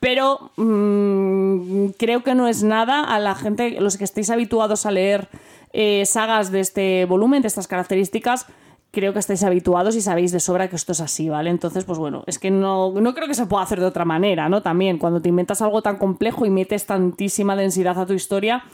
pero 0.00 0.50
mm, 0.56 1.88
creo 1.98 2.22
que 2.22 2.34
no 2.34 2.48
es 2.48 2.62
nada 2.62 3.02
a 3.02 3.18
la 3.18 3.34
gente, 3.34 3.80
los 3.80 3.96
que 3.96 4.04
estéis 4.04 4.30
habituados 4.30 4.86
a 4.86 4.90
leer 4.90 5.28
eh, 5.72 6.04
sagas 6.06 6.52
de 6.52 6.60
este 6.60 7.04
volumen, 7.04 7.42
de 7.42 7.48
estas 7.48 7.66
características, 7.66 8.46
creo 8.90 9.12
que 9.12 9.18
estáis 9.18 9.42
habituados 9.42 9.96
y 9.96 10.00
sabéis 10.00 10.32
de 10.32 10.40
sobra 10.40 10.68
que 10.68 10.76
esto 10.76 10.92
es 10.92 11.00
así, 11.00 11.28
¿vale? 11.28 11.50
Entonces, 11.50 11.84
pues 11.84 11.98
bueno, 11.98 12.24
es 12.26 12.38
que 12.38 12.50
no, 12.50 12.92
no 12.92 13.14
creo 13.14 13.28
que 13.28 13.34
se 13.34 13.46
pueda 13.46 13.62
hacer 13.62 13.80
de 13.80 13.86
otra 13.86 14.04
manera, 14.04 14.48
¿no? 14.48 14.62
También, 14.62 14.98
cuando 14.98 15.20
te 15.20 15.28
inventas 15.28 15.60
algo 15.62 15.82
tan 15.82 15.98
complejo 15.98 16.46
y 16.46 16.50
metes 16.50 16.86
tantísima 16.86 17.54
densidad 17.54 17.98
a 17.98 18.06
tu 18.06 18.14
historia, 18.14 18.64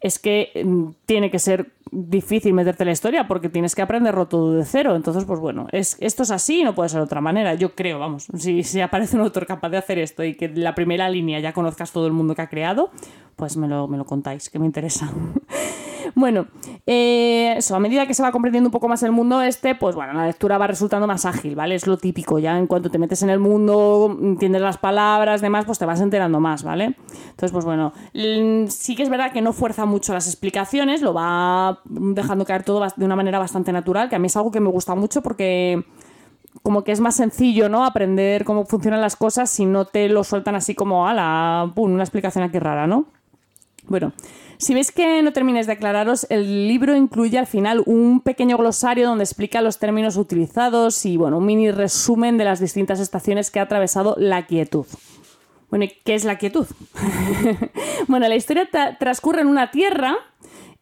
es 0.00 0.18
que 0.18 0.62
mm, 0.64 0.90
tiene 1.04 1.30
que 1.30 1.38
ser 1.38 1.72
difícil 1.92 2.52
meterte 2.52 2.84
la 2.84 2.92
historia 2.92 3.26
porque 3.26 3.48
tienes 3.48 3.74
que 3.74 3.82
aprenderlo 3.82 4.28
todo 4.28 4.52
de 4.52 4.64
cero. 4.64 4.96
Entonces, 4.96 5.24
pues 5.24 5.40
bueno, 5.40 5.66
es, 5.72 5.96
esto 6.00 6.22
es 6.22 6.30
así 6.30 6.60
y 6.60 6.64
no 6.64 6.74
puede 6.74 6.88
ser 6.88 7.00
de 7.00 7.04
otra 7.04 7.20
manera. 7.20 7.54
Yo 7.54 7.74
creo, 7.74 7.98
vamos, 7.98 8.26
si, 8.36 8.62
si 8.62 8.80
aparece 8.80 9.16
un 9.16 9.22
autor 9.22 9.46
capaz 9.46 9.70
de 9.70 9.78
hacer 9.78 9.98
esto 9.98 10.24
y 10.24 10.34
que 10.34 10.48
la 10.48 10.74
primera 10.74 11.08
línea 11.08 11.40
ya 11.40 11.52
conozcas 11.52 11.92
todo 11.92 12.06
el 12.06 12.12
mundo 12.12 12.34
que 12.34 12.42
ha 12.42 12.48
creado, 12.48 12.90
pues 13.36 13.56
me 13.56 13.68
lo, 13.68 13.88
me 13.88 13.96
lo 13.96 14.04
contáis, 14.04 14.50
que 14.50 14.58
me 14.58 14.66
interesa. 14.66 15.10
Bueno, 16.14 16.46
eh, 16.86 17.54
eso, 17.56 17.74
a 17.76 17.80
medida 17.80 18.06
que 18.06 18.14
se 18.14 18.22
va 18.22 18.32
comprendiendo 18.32 18.68
un 18.68 18.72
poco 18.72 18.88
más 18.88 19.02
el 19.02 19.12
mundo 19.12 19.42
este, 19.42 19.74
pues 19.74 19.94
bueno, 19.94 20.12
la 20.12 20.26
lectura 20.26 20.58
va 20.58 20.66
resultando 20.66 21.06
más 21.06 21.24
ágil, 21.24 21.54
¿vale? 21.54 21.74
Es 21.74 21.86
lo 21.86 21.96
típico, 21.96 22.38
ya 22.38 22.58
en 22.58 22.66
cuanto 22.66 22.90
te 22.90 22.98
metes 22.98 23.22
en 23.22 23.30
el 23.30 23.38
mundo, 23.38 24.16
entiendes 24.20 24.62
las 24.62 24.78
palabras, 24.78 25.40
demás, 25.40 25.64
pues 25.64 25.78
te 25.78 25.86
vas 25.86 26.00
enterando 26.00 26.40
más, 26.40 26.62
¿vale? 26.62 26.96
Entonces, 27.30 27.52
pues 27.52 27.64
bueno, 27.64 27.92
sí 28.68 28.96
que 28.96 29.02
es 29.02 29.08
verdad 29.08 29.32
que 29.32 29.40
no 29.40 29.52
fuerza 29.52 29.86
mucho 29.86 30.12
las 30.12 30.26
explicaciones, 30.26 31.02
lo 31.02 31.14
va 31.14 31.79
dejando 31.84 32.44
caer 32.44 32.62
todo 32.62 32.86
de 32.96 33.04
una 33.04 33.16
manera 33.16 33.38
bastante 33.38 33.72
natural, 33.72 34.08
que 34.08 34.16
a 34.16 34.18
mí 34.18 34.26
es 34.26 34.36
algo 34.36 34.50
que 34.50 34.60
me 34.60 34.70
gusta 34.70 34.94
mucho 34.94 35.22
porque 35.22 35.84
como 36.62 36.84
que 36.84 36.92
es 36.92 37.00
más 37.00 37.16
sencillo, 37.16 37.68
¿no? 37.68 37.84
Aprender 37.84 38.44
cómo 38.44 38.66
funcionan 38.66 39.00
las 39.00 39.16
cosas 39.16 39.50
si 39.50 39.66
no 39.66 39.84
te 39.84 40.08
lo 40.08 40.24
sueltan 40.24 40.54
así 40.54 40.74
como, 40.74 41.06
a 41.06 41.14
la, 41.14 41.72
una 41.76 42.02
explicación 42.02 42.44
aquí 42.44 42.58
rara, 42.58 42.86
¿no? 42.86 43.06
Bueno, 43.88 44.12
si 44.58 44.74
veis 44.74 44.92
que 44.92 45.22
no 45.22 45.32
terminéis 45.32 45.66
de 45.66 45.72
aclararos, 45.72 46.26
el 46.28 46.68
libro 46.68 46.94
incluye 46.94 47.38
al 47.38 47.46
final 47.46 47.82
un 47.86 48.20
pequeño 48.20 48.58
glosario 48.58 49.08
donde 49.08 49.24
explica 49.24 49.62
los 49.62 49.78
términos 49.78 50.16
utilizados 50.16 51.06
y 51.06 51.16
bueno, 51.16 51.38
un 51.38 51.46
mini 51.46 51.70
resumen 51.70 52.36
de 52.36 52.44
las 52.44 52.60
distintas 52.60 53.00
estaciones 53.00 53.50
que 53.50 53.58
ha 53.58 53.62
atravesado 53.62 54.16
la 54.18 54.46
quietud. 54.46 54.86
Bueno, 55.70 55.86
qué 56.04 56.14
es 56.14 56.24
la 56.24 56.36
quietud? 56.36 56.66
bueno, 58.08 58.28
la 58.28 58.34
historia 58.34 58.68
transcurre 58.98 59.40
en 59.40 59.46
una 59.46 59.70
tierra 59.70 60.18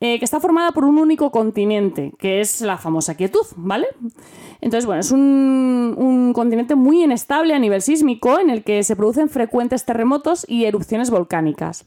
eh, 0.01 0.19
que 0.19 0.25
está 0.25 0.39
formada 0.39 0.73
por 0.73 0.85
un 0.85 0.99
único 0.99 1.31
continente, 1.31 2.13
que 2.19 2.41
es 2.41 2.61
la 2.61 2.79
famosa 2.79 3.17
quietud, 3.17 3.45
¿vale? 3.57 3.89
Entonces, 4.61 4.87
bueno, 4.87 5.01
es 5.01 5.11
un, 5.11 5.95
un, 5.99 6.33
continente 6.33 6.75
muy 6.77 7.03
inestable 7.03 7.53
a 7.55 7.59
nivel 7.59 7.83
sísmico 7.83 8.39
en 8.39 8.51
el 8.51 8.63
que 8.63 8.83
se 8.85 8.95
producen 8.95 9.29
frecuentes 9.29 9.85
terremotos 9.85 10.45
y 10.49 10.65
erupciones 10.67 11.11
volcánicas. 11.11 11.85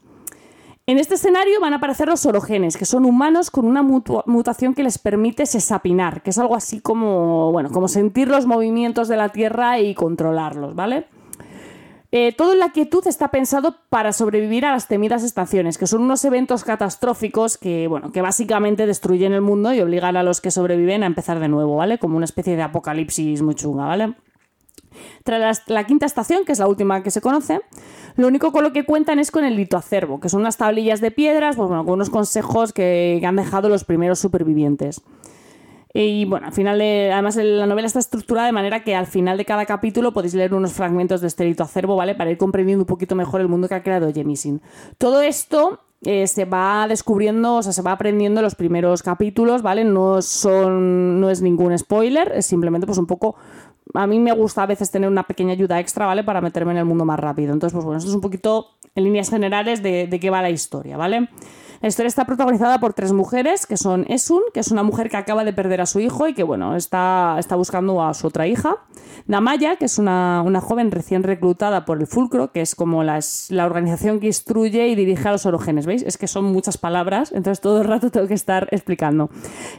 En 0.87 0.97
este 0.97 1.15
escenario 1.15 1.61
van 1.61 1.71
a 1.71 1.77
aparecer 1.77 2.09
los 2.09 2.25
orogenes, 2.25 2.75
que 2.75 2.85
son 2.85 3.05
humanos 3.05 3.49
con 3.49 3.65
una 3.65 3.81
mutación 3.81 4.73
que 4.73 4.83
les 4.83 4.97
permite 4.97 5.45
sesapinar, 5.45 6.21
que 6.21 6.31
es 6.31 6.37
algo 6.37 6.55
así 6.55 6.81
como, 6.81 7.51
bueno, 7.51 7.69
como 7.69 7.87
sentir 7.87 8.27
los 8.27 8.45
movimientos 8.45 9.07
de 9.07 9.15
la 9.15 9.29
Tierra 9.29 9.79
y 9.79 9.93
controlarlos, 9.93 10.75
¿vale? 10.75 11.05
Eh, 12.13 12.33
todo 12.33 12.51
en 12.51 12.59
la 12.59 12.73
quietud 12.73 13.07
está 13.07 13.29
pensado 13.29 13.77
para 13.87 14.11
sobrevivir 14.11 14.65
a 14.65 14.71
las 14.71 14.89
temidas 14.89 15.23
estaciones, 15.23 15.77
que 15.77 15.87
son 15.87 16.01
unos 16.01 16.25
eventos 16.25 16.65
catastróficos 16.65 17.57
que, 17.57 17.87
bueno, 17.87 18.11
que 18.11 18.21
básicamente 18.21 18.85
destruyen 18.85 19.31
el 19.31 19.39
mundo 19.39 19.73
y 19.73 19.79
obligan 19.79 20.17
a 20.17 20.23
los 20.23 20.41
que 20.41 20.51
sobreviven 20.51 21.03
a 21.03 21.05
empezar 21.05 21.39
de 21.39 21.47
nuevo, 21.47 21.77
¿vale? 21.77 21.99
Como 21.99 22.17
una 22.17 22.25
especie 22.25 22.57
de 22.57 22.63
apocalipsis 22.63 23.41
muy 23.41 23.55
chunga, 23.55 23.85
¿vale? 23.85 24.15
Tras 25.23 25.63
la, 25.67 25.85
quinta 25.85 26.05
estación, 26.05 26.43
que 26.43 26.51
es 26.51 26.59
la 26.59 26.67
última 26.67 27.01
que 27.01 27.11
se 27.11 27.21
conoce, 27.21 27.61
lo 28.17 28.27
único 28.27 28.51
con 28.51 28.63
lo 28.63 28.73
que 28.73 28.85
cuentan 28.85 29.19
es 29.19 29.31
con 29.31 29.45
el 29.45 29.55
litoacervo, 29.55 30.19
que 30.19 30.27
son 30.27 30.41
unas 30.41 30.57
tablillas 30.57 30.99
de 30.99 31.11
piedras, 31.11 31.55
pues 31.55 31.69
bueno, 31.69 31.85
con 31.85 31.93
unos 31.93 32.09
consejos 32.09 32.73
que, 32.73 33.21
han 33.25 33.37
dejado 33.37 33.69
los 33.69 33.85
primeros 33.85 34.19
supervivientes. 34.19 35.01
Y 35.93 36.25
bueno, 36.25 36.47
al 36.47 36.53
final, 36.53 36.79
además 36.79 37.35
la 37.35 37.65
novela 37.65 37.87
está 37.87 37.99
estructurada 37.99 38.47
de 38.47 38.53
manera 38.53 38.83
que 38.83 38.95
al 38.95 39.07
final 39.07 39.37
de 39.37 39.45
cada 39.45 39.65
capítulo 39.65 40.13
podéis 40.13 40.33
leer 40.33 40.53
unos 40.53 40.73
fragmentos 40.73 41.21
de 41.21 41.27
este 41.27 41.43
litoacervo, 41.43 41.95
¿vale? 41.95 42.15
Para 42.15 42.31
ir 42.31 42.37
comprendiendo 42.37 42.83
un 42.83 42.87
poquito 42.87 43.15
mejor 43.15 43.41
el 43.41 43.49
mundo 43.49 43.67
que 43.67 43.75
ha 43.75 43.83
creado 43.83 44.11
Jemisin. 44.13 44.61
Todo 44.97 45.21
esto 45.21 45.81
eh, 46.03 46.27
se 46.27 46.45
va 46.45 46.87
descubriendo, 46.87 47.55
o 47.55 47.63
sea, 47.63 47.73
se 47.73 47.81
va 47.81 47.91
aprendiendo 47.91 48.39
en 48.39 48.45
los 48.45 48.55
primeros 48.55 49.03
capítulos, 49.03 49.61
¿vale? 49.61 49.83
No 49.83 50.21
son, 50.21 51.19
no 51.19 51.29
es 51.29 51.41
ningún 51.41 51.77
spoiler, 51.77 52.31
es 52.35 52.45
simplemente 52.45 52.87
pues 52.87 52.97
un 52.97 53.07
poco 53.07 53.35
a 53.93 54.07
mí 54.07 54.19
me 54.19 54.31
gusta 54.31 54.63
a 54.63 54.65
veces 54.65 54.91
tener 54.91 55.09
una 55.09 55.23
pequeña 55.23 55.53
ayuda 55.53 55.79
extra, 55.79 56.05
¿vale? 56.05 56.23
Para 56.23 56.41
meterme 56.41 56.71
en 56.71 56.77
el 56.77 56.85
mundo 56.85 57.05
más 57.05 57.19
rápido. 57.19 57.53
Entonces, 57.53 57.73
pues 57.73 57.85
bueno, 57.85 57.97
esto 57.97 58.09
es 58.09 58.15
un 58.15 58.21
poquito 58.21 58.67
en 58.95 59.03
líneas 59.03 59.29
generales 59.29 59.83
de, 59.83 60.17
qué 60.21 60.29
va 60.29 60.41
la 60.41 60.49
historia, 60.49 60.97
¿vale? 60.97 61.29
La 61.81 61.87
historia 61.87 62.09
está 62.09 62.25
protagonizada 62.25 62.79
por 62.79 62.93
tres 62.93 63.11
mujeres, 63.11 63.65
que 63.65 63.75
son 63.75 64.05
Esun, 64.07 64.43
que 64.53 64.59
es 64.59 64.69
una 64.69 64.83
mujer 64.83 65.09
que 65.09 65.17
acaba 65.17 65.43
de 65.43 65.51
perder 65.51 65.81
a 65.81 65.87
su 65.87 65.99
hijo 65.99 66.27
y 66.27 66.35
que, 66.35 66.43
bueno, 66.43 66.75
está, 66.75 67.37
está 67.39 67.55
buscando 67.55 68.03
a 68.03 68.13
su 68.13 68.27
otra 68.27 68.45
hija. 68.45 68.77
Namaya, 69.25 69.77
que 69.77 69.85
es 69.85 69.97
una, 69.97 70.43
joven 70.61 70.91
recién 70.91 71.23
reclutada 71.23 71.85
por 71.85 71.99
el 71.99 72.05
Fulcro, 72.05 72.51
que 72.51 72.61
es 72.61 72.75
como 72.75 73.03
la, 73.03 73.19
la 73.49 73.65
organización 73.65 74.19
que 74.19 74.27
instruye 74.27 74.89
y 74.89 74.95
dirige 74.95 75.27
a 75.27 75.31
los 75.31 75.47
orogenes, 75.47 75.87
¿veis? 75.87 76.03
Es 76.03 76.19
que 76.19 76.27
son 76.27 76.45
muchas 76.45 76.77
palabras, 76.77 77.31
entonces 77.31 77.61
todo 77.61 77.81
el 77.81 77.87
rato 77.87 78.11
tengo 78.11 78.27
que 78.27 78.35
estar 78.35 78.67
explicando. 78.69 79.31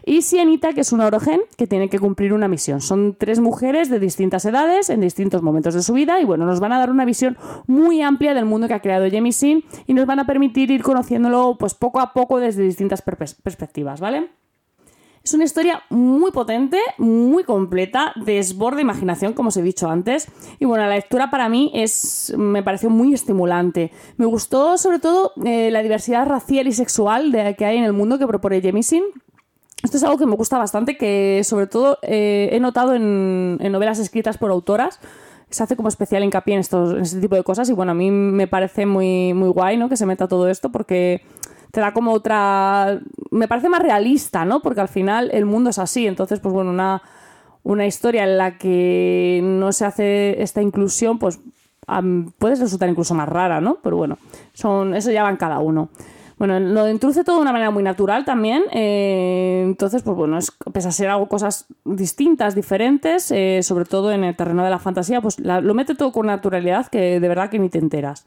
Y 0.04 0.23
Sienita, 0.23 0.73
que 0.73 0.80
es 0.80 0.90
una 0.90 1.06
orogen 1.06 1.40
que 1.56 1.68
tiene 1.68 1.88
que 1.88 2.00
cumplir 2.00 2.32
una 2.32 2.49
misión. 2.49 2.80
Son 2.80 3.14
tres 3.16 3.38
mujeres 3.38 3.90
de 3.90 4.00
distintas 4.00 4.44
edades, 4.44 4.90
en 4.90 5.00
distintos 5.00 5.42
momentos 5.42 5.75
de 5.75 5.82
su 5.82 5.92
vida, 5.92 6.21
y 6.21 6.25
bueno, 6.25 6.47
nos 6.47 6.59
van 6.59 6.73
a 6.73 6.80
dar 6.80 6.90
una 6.90 7.04
visión 7.04 7.37
muy 7.68 8.02
amplia 8.02 8.35
del 8.35 8.44
mundo 8.44 8.66
que 8.66 8.75
ha 8.75 8.80
creado 8.80 9.09
Jemisin 9.09 9.64
y 9.87 9.94
nos 9.94 10.06
van 10.06 10.18
a 10.18 10.26
permitir 10.26 10.73
ir 10.73 10.82
conociéndolo 10.82 11.56
pues 11.59 11.75
poco 11.75 11.91
a 12.00 12.12
poco 12.12 12.38
desde 12.38 12.62
distintas 12.62 13.02
perspectivas, 13.02 14.00
¿vale? 14.00 14.30
Es 15.25 15.34
una 15.34 15.44
historia 15.44 15.82
muy 15.88 16.32
potente, 16.32 16.78
muy 16.99 17.44
completa, 17.44 18.12
desborde 18.16 18.82
imaginación, 18.82 19.34
como 19.34 19.50
os 19.50 19.56
he 19.56 19.62
dicho 19.62 19.88
antes. 19.88 20.26
Y 20.58 20.64
bueno, 20.64 20.84
la 20.84 20.94
lectura 20.94 21.30
para 21.30 21.49
mí 21.49 21.70
es, 21.75 22.34
me 22.37 22.64
pareció 22.64 22.90
muy 22.90 23.14
estimulante. 23.14 23.92
Me 24.16 24.26
gustó 24.26 24.76
sobre 24.78 24.99
todo 24.99 25.32
eh, 25.44 25.70
la 25.70 25.82
diversidad 25.82 26.26
racial 26.26 26.66
y 26.66 26.72
sexual 26.72 27.30
de, 27.30 27.54
que 27.54 27.64
hay 27.64 27.78
en 27.78 27.84
el 27.84 27.92
mundo 27.92 28.18
que 28.18 28.26
propone 28.26 28.61
Jemisin. 28.61 29.04
Esto 29.84 29.96
es 29.96 30.02
algo 30.02 30.18
que 30.18 30.26
me 30.26 30.34
gusta 30.34 30.58
bastante, 30.58 30.96
que 30.96 31.42
sobre 31.44 31.68
todo 31.68 31.99
eh, 32.02 32.49
he 32.52 32.58
notado 32.58 32.94
en, 32.94 33.58
novelas 33.58 34.00
escritas 34.00 34.38
por 34.38 34.50
autoras 34.50 34.99
se 35.50 35.62
hace 35.62 35.76
como 35.76 35.90
especial 35.90 36.25
hincapié 36.25 36.54
en, 36.54 36.61
estos, 36.61 36.94
en 36.94 37.02
este 37.02 37.20
tipo 37.20 37.34
de 37.37 37.42
cosas 37.42 37.68
y 37.68 37.75
bueno, 37.75 37.92
a 37.92 37.94
mí 37.94 38.11
me 38.11 38.46
parece 38.46 38.87
muy, 38.87 39.34
muy 39.34 39.50
guay 39.50 39.76
¿no? 39.76 39.90
que 39.90 39.99
se 39.99 40.06
meta 40.06 40.26
todo 40.26 40.49
esto 40.49 40.72
porque 40.72 41.26
te 41.73 41.81
da 41.81 41.93
como 41.93 42.12
otra... 42.12 43.00
Me 43.31 43.49
parece 43.49 43.69
más 43.69 43.83
realista, 43.83 44.45
¿no? 44.45 44.61
Porque 44.61 44.81
al 44.81 44.88
final 44.88 45.31
el 45.33 45.47
mundo 45.47 45.71
es 45.71 45.79
así, 45.79 46.07
entonces 46.07 46.38
pues 46.38 46.52
bueno, 46.52 46.71
una, 46.71 47.02
una 47.64 47.87
historia 47.87 48.25
en 48.25 48.38
la 48.38 48.59
que 48.59 49.41
no 49.43 49.73
se 49.73 49.87
hace 49.87 50.41
esta 50.43 50.62
inclusión, 50.62 51.19
pues 51.19 51.41
puede 52.38 52.55
resultar 52.57 52.88
incluso 52.88 53.14
más 53.14 53.29
rara, 53.29 53.61
¿no? 53.61 53.79
Pero 53.83 53.97
bueno, 53.97 54.19
son, 54.52 54.95
eso 54.95 55.11
ya 55.11 55.23
va 55.23 55.31
en 55.31 55.37
cada 55.37 55.59
uno. 55.59 55.88
Bueno, 56.38 56.59
lo 56.59 56.88
introduce 56.88 57.25
todo 57.25 57.37
de 57.37 57.43
una 57.43 57.52
manera 57.52 57.71
muy 57.71 57.83
natural 57.83 58.25
también. 58.25 58.64
Eh, 58.73 59.62
entonces, 59.64 60.02
pues 60.02 60.17
bueno, 60.17 60.38
es, 60.38 60.50
pese 60.73 60.88
a 60.88 60.93
ser 60.93 61.09
algo 61.09 61.29
cosas 61.29 61.67
distintas, 61.85 62.55
diferentes, 62.55 63.31
eh, 63.31 63.61
sobre 63.62 63.85
todo 63.85 64.12
en 64.12 64.25
el 64.25 64.35
terreno 64.35 64.64
de 64.64 64.71
la 64.71 64.79
fantasía, 64.79 65.21
pues 65.21 65.38
lo 65.38 65.75
mete 65.75 65.95
todo 65.95 66.12
con 66.12 66.26
naturalidad 66.26 66.88
que 66.88 67.21
de 67.21 67.29
verdad 67.29 67.49
que 67.49 67.59
ni 67.59 67.69
te 67.69 67.79
enteras. 67.79 68.25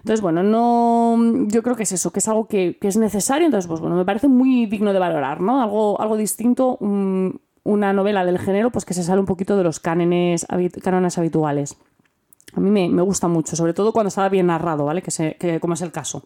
Entonces, 0.00 0.20
bueno, 0.20 0.42
no. 0.42 1.46
Yo 1.48 1.62
creo 1.62 1.76
que 1.76 1.84
es 1.84 1.92
eso, 1.92 2.10
que 2.10 2.18
es 2.20 2.28
algo 2.28 2.46
que, 2.46 2.78
es 2.80 2.96
necesario. 2.96 3.46
Entonces, 3.46 3.68
pues 3.68 3.80
bueno, 3.80 3.96
me 3.96 4.04
parece 4.04 4.28
muy 4.28 4.66
digno 4.66 4.92
de 4.92 4.98
valorar, 4.98 5.40
¿no? 5.40 5.62
Algo, 5.62 6.00
algo 6.00 6.16
distinto, 6.16 6.78
una 6.80 7.92
novela 7.92 8.24
del 8.24 8.38
género, 8.38 8.70
pues 8.70 8.84
que 8.84 8.94
se 8.94 9.02
sale 9.02 9.20
un 9.20 9.26
poquito 9.26 9.56
de 9.56 9.64
los 9.64 9.80
cánones, 9.80 10.46
cánones 10.82 11.18
habituales. 11.18 11.76
A 12.54 12.60
mí 12.60 12.70
me, 12.70 13.02
gusta 13.02 13.28
mucho, 13.28 13.54
sobre 13.56 13.74
todo 13.74 13.92
cuando 13.92 14.08
está 14.08 14.28
bien 14.28 14.46
narrado, 14.46 14.84
¿vale? 14.86 15.02
Que, 15.02 15.36
que 15.38 15.60
como 15.60 15.74
es 15.74 15.82
el 15.82 15.92
caso. 15.92 16.24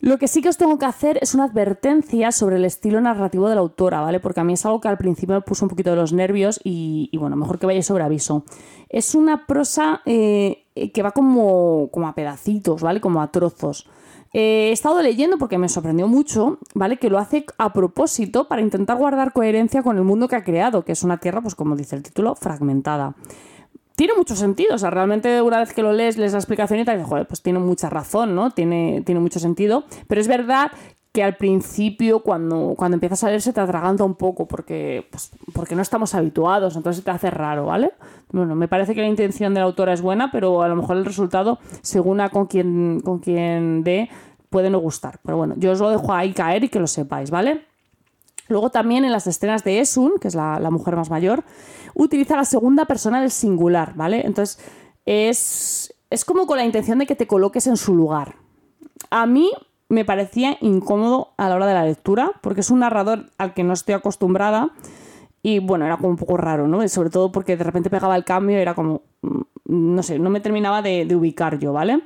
Lo 0.00 0.18
que 0.18 0.26
sí 0.26 0.42
que 0.42 0.48
os 0.48 0.56
tengo 0.56 0.80
que 0.80 0.86
hacer 0.86 1.20
es 1.22 1.32
una 1.32 1.44
advertencia 1.44 2.32
sobre 2.32 2.56
el 2.56 2.64
estilo 2.64 3.00
narrativo 3.00 3.48
de 3.48 3.54
la 3.54 3.60
autora, 3.60 4.00
¿vale? 4.00 4.18
Porque 4.18 4.40
a 4.40 4.44
mí 4.44 4.54
es 4.54 4.66
algo 4.66 4.80
que 4.80 4.88
al 4.88 4.98
principio 4.98 5.36
me 5.36 5.42
puso 5.42 5.64
un 5.64 5.68
poquito 5.68 5.90
de 5.90 5.96
los 5.96 6.12
nervios 6.12 6.60
y, 6.64 7.08
bueno, 7.16 7.36
mejor 7.36 7.60
que 7.60 7.66
vayáis 7.66 7.86
sobre 7.86 8.02
aviso. 8.02 8.44
Es 8.88 9.14
una 9.14 9.46
prosa 9.46 10.02
eh, 10.04 10.61
que 10.74 11.02
va 11.02 11.12
como, 11.12 11.88
como 11.92 12.08
a 12.08 12.14
pedacitos, 12.14 12.82
¿vale? 12.82 13.00
Como 13.00 13.22
a 13.22 13.30
trozos. 13.30 13.88
Eh, 14.32 14.70
he 14.70 14.72
estado 14.72 15.02
leyendo 15.02 15.36
porque 15.36 15.58
me 15.58 15.68
sorprendió 15.68 16.08
mucho, 16.08 16.58
¿vale? 16.74 16.96
Que 16.96 17.10
lo 17.10 17.18
hace 17.18 17.44
a 17.58 17.72
propósito 17.72 18.48
para 18.48 18.62
intentar 18.62 18.96
guardar 18.96 19.32
coherencia 19.32 19.82
con 19.82 19.98
el 19.98 20.04
mundo 20.04 20.28
que 20.28 20.36
ha 20.36 20.44
creado, 20.44 20.84
que 20.84 20.92
es 20.92 21.02
una 21.02 21.18
tierra, 21.18 21.42
pues 21.42 21.54
como 21.54 21.76
dice 21.76 21.96
el 21.96 22.02
título, 22.02 22.34
fragmentada 22.34 23.14
tiene 23.96 24.14
mucho 24.14 24.34
sentido. 24.34 24.74
O 24.74 24.78
sea, 24.78 24.90
realmente 24.90 25.42
una 25.42 25.58
vez 25.58 25.72
que 25.72 25.82
lo 25.82 25.92
lees, 25.92 26.16
lees 26.16 26.32
la 26.32 26.38
explicación 26.38 26.80
y 26.80 26.84
te 26.84 26.92
dices, 26.92 27.06
joder, 27.06 27.26
pues 27.26 27.42
tiene 27.42 27.58
mucha 27.58 27.90
razón, 27.90 28.34
¿no? 28.34 28.50
Tiene, 28.50 29.02
tiene 29.04 29.20
mucho 29.20 29.38
sentido. 29.38 29.84
Pero 30.08 30.20
es 30.20 30.28
verdad 30.28 30.72
que 31.12 31.22
al 31.22 31.36
principio, 31.36 32.20
cuando, 32.20 32.74
cuando 32.76 32.94
empiezas 32.96 33.22
a 33.22 33.28
leer, 33.28 33.42
se 33.42 33.52
te 33.52 33.60
atraganta 33.60 34.02
un 34.02 34.14
poco 34.14 34.48
porque, 34.48 35.06
pues, 35.10 35.30
porque 35.52 35.74
no 35.74 35.82
estamos 35.82 36.14
habituados, 36.14 36.74
entonces 36.74 37.04
te 37.04 37.10
hace 37.10 37.30
raro, 37.30 37.66
¿vale? 37.66 37.92
Bueno, 38.30 38.54
me 38.54 38.66
parece 38.66 38.94
que 38.94 39.02
la 39.02 39.08
intención 39.08 39.52
de 39.52 39.60
la 39.60 39.66
autora 39.66 39.92
es 39.92 40.00
buena, 40.00 40.30
pero 40.32 40.62
a 40.62 40.68
lo 40.68 40.76
mejor 40.76 40.96
el 40.96 41.04
resultado, 41.04 41.58
según 41.82 42.22
a 42.22 42.30
con 42.30 42.46
quien, 42.46 43.00
con 43.00 43.18
quien 43.18 43.84
dé, 43.84 44.08
puede 44.48 44.70
no 44.70 44.78
gustar. 44.78 45.20
Pero 45.22 45.36
bueno, 45.36 45.54
yo 45.58 45.72
os 45.72 45.80
lo 45.80 45.90
dejo 45.90 46.14
ahí 46.14 46.32
caer 46.32 46.64
y 46.64 46.70
que 46.70 46.80
lo 46.80 46.86
sepáis, 46.86 47.30
¿vale? 47.30 47.66
Luego 48.48 48.70
también 48.70 49.04
en 49.04 49.12
las 49.12 49.26
escenas 49.26 49.64
de 49.64 49.80
Esun, 49.80 50.12
que 50.18 50.28
es 50.28 50.34
la, 50.34 50.58
mujer 50.70 50.96
más 50.96 51.10
mayor, 51.10 51.44
utiliza 51.94 52.36
la 52.36 52.46
segunda 52.46 52.86
persona 52.86 53.20
del 53.20 53.30
singular, 53.30 53.92
¿vale? 53.96 54.22
Entonces 54.24 54.58
es, 55.04 55.94
es 56.08 56.24
como 56.24 56.46
con 56.46 56.56
la 56.56 56.64
intención 56.64 56.98
de 56.98 57.06
que 57.06 57.16
te 57.16 57.26
coloques 57.26 57.66
en 57.66 57.76
su 57.76 57.94
lugar. 57.94 58.36
A 59.10 59.26
mí 59.26 59.50
me 59.92 60.06
parecía 60.06 60.56
incómodo 60.62 61.34
a 61.36 61.50
la 61.50 61.56
hora 61.56 61.66
de 61.66 61.74
la 61.74 61.84
lectura, 61.84 62.32
porque 62.40 62.62
es 62.62 62.70
un 62.70 62.78
narrador 62.78 63.26
al 63.36 63.52
que 63.52 63.62
no 63.62 63.74
estoy 63.74 63.94
acostumbrada 63.94 64.70
y 65.42 65.58
bueno, 65.58 65.84
era 65.84 65.98
como 65.98 66.08
un 66.08 66.16
poco 66.16 66.38
raro, 66.38 66.66
¿no? 66.66 66.88
Sobre 66.88 67.10
todo 67.10 67.30
porque 67.30 67.58
de 67.58 67.64
repente 67.64 67.90
pegaba 67.90 68.16
el 68.16 68.24
cambio 68.24 68.56
y 68.56 68.62
era 68.62 68.74
como, 68.74 69.02
mm, 69.20 69.40
no 69.66 70.02
sé, 70.02 70.18
no 70.18 70.30
me 70.30 70.40
terminaba 70.40 70.80
de, 70.80 71.04
de 71.04 71.14
ubicar 71.14 71.58
yo, 71.58 71.74
¿vale? 71.74 72.00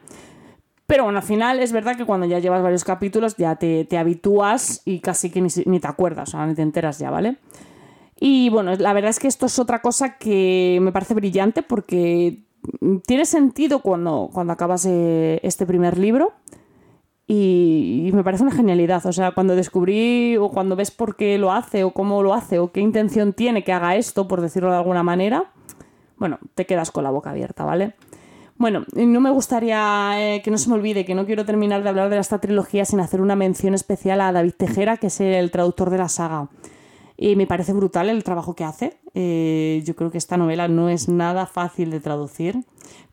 Pero 0.89 1.05
bueno, 1.05 1.21
al 1.21 1.25
final 1.25 1.61
es 1.61 1.71
verdad 1.71 1.97
que 1.97 2.05
cuando 2.05 2.27
ya 2.27 2.41
llevas 2.41 2.61
varios 2.61 2.83
capítulos 2.83 3.37
ya 3.37 3.55
te, 3.55 3.87
habitúas 3.97 4.83
y 4.85 4.99
casi 4.99 5.31
que 5.31 5.41
ni, 5.41 5.81
te 5.81 5.87
acuerdas, 5.87 6.31
o 6.31 6.33
sea, 6.33 6.47
ni 6.47 6.57
te 6.57 6.63
enteras 6.63 6.99
ya, 6.99 7.11
¿vale? 7.11 7.37
Y 8.19 8.49
bueno, 8.49 8.75
la 8.75 8.93
verdad 8.95 9.11
es 9.11 9.21
que 9.21 9.29
esto 9.29 9.47
es 9.47 9.61
otra 9.61 9.81
cosa 9.81 10.19
que 10.19 10.79
me 10.83 10.91
parece 10.91 11.15
brillante 11.15 11.63
porque 11.63 12.43
tiene 13.07 13.27
sentido 13.27 13.81
cuando, 13.81 14.29
cuando 14.33 14.53
acabas 14.53 14.87
eh, 14.87 15.39
este 15.45 15.67
primer 15.67 15.99
libro 15.99 16.33
y, 17.29 18.11
me 18.13 18.23
parece 18.23 18.45
una 18.45 18.53
genialidad. 18.53 19.05
O 19.07 19.13
sea, 19.13 19.33
cuando 19.33 19.57
descubrí 19.57 20.37
o 20.37 20.49
cuando 20.51 20.77
ves 20.77 20.91
por 20.91 21.17
qué 21.17 21.39
lo 21.39 21.53
hace 21.53 21.85
o 21.85 21.93
cómo 21.93 22.23
lo 22.23 22.35
hace 22.35 22.59
o 22.59 22.71
qué 22.71 22.81
intención 22.81 23.33
tiene 23.33 23.65
que 23.65 23.73
haga 23.73 23.97
esto, 23.97 24.29
por 24.29 24.41
decirlo 24.41 24.71
de 24.71 24.77
alguna 24.77 25.03
manera, 25.03 25.53
bueno, 26.19 26.39
te 26.55 26.67
quedas 26.67 26.91
con 26.91 27.05
la 27.05 27.11
boca 27.11 27.31
abierta, 27.31 27.65
¿vale? 27.65 27.95
Bueno, 28.59 28.87
no 28.95 29.21
me 29.21 29.31
gustaría 29.31 30.15
eh, 30.17 30.41
que 30.43 30.51
no 30.51 30.57
se 30.57 30.71
me 30.71 30.77
olvide 30.77 31.05
que 31.05 31.15
no 31.15 31.27
quiero 31.27 31.45
terminar 31.45 31.83
de 31.83 31.91
hablar 31.91 32.09
de 32.09 32.19
esta 32.19 32.39
trilogía 32.39 32.87
sin 32.87 33.01
hacer 33.01 33.21
una 33.21 33.37
mención 33.37 33.75
especial 33.75 34.21
a 34.23 34.33
David 34.33 34.55
Tejera, 34.57 34.97
que 34.97 35.09
es 35.09 35.21
el 35.21 35.51
traductor 35.51 35.91
de 35.91 35.99
la 35.99 36.09
saga. 36.09 36.49
Y 37.19 37.37
me 37.37 37.47
parece 37.47 37.75
brutal 37.75 38.09
el 38.09 38.25
trabajo 38.25 38.55
que 38.55 38.65
hace. 38.65 38.99
Eh, 39.15 39.83
yo 39.85 39.95
creo 39.95 40.11
que 40.11 40.19
esta 40.19 40.37
novela 40.39 40.69
no 40.69 40.89
es 40.89 41.09
nada 41.09 41.47
fácil 41.47 41.91
de 41.91 42.01
traducir, 42.01 42.65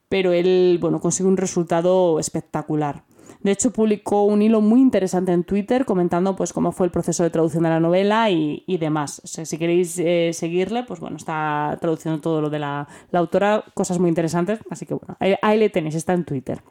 pero 0.08 0.32
él 0.32 0.78
bueno, 0.80 1.02
consigue 1.02 1.28
un 1.28 1.38
resultado 1.38 2.20
espectacular. 2.20 3.04
De 3.44 3.52
hecho, 3.52 3.72
publicó 3.72 4.24
un 4.24 4.42
hilo 4.42 4.62
muy 4.62 4.80
interesante 4.80 5.34
en 5.34 5.44
Twitter 5.44 5.86
comentando 5.86 6.36
pues, 6.36 6.54
cómo 6.54 6.72
fue 6.72 6.86
el 6.86 6.92
proceso 6.92 7.24
de 7.24 7.30
traducción 7.30 7.64
de 7.64 7.70
la 7.70 7.80
novela 7.80 8.30
y, 8.30 8.64
demás. 8.78 9.22
si 9.24 9.58
queréis 9.58 10.00
eh, 10.00 10.32
seguirle, 10.34 10.84
pues 10.84 11.00
bueno, 11.00 11.18
está 11.18 11.78
traduciendo 11.82 12.22
todo 12.22 12.42
lo 12.42 12.50
de 12.50 12.60
la, 12.60 12.88
autora, 13.12 13.64
cosas 13.74 14.00
muy 14.00 14.10
interesantes. 14.10 14.60
Así 14.70 14.86
que 14.86 14.94
bueno, 14.94 15.18
ahí, 15.20 15.60
le 15.60 15.70
tenéis, 15.70 15.96
está 15.96 16.14
en 16.14 16.24
Twitter. 16.24 16.62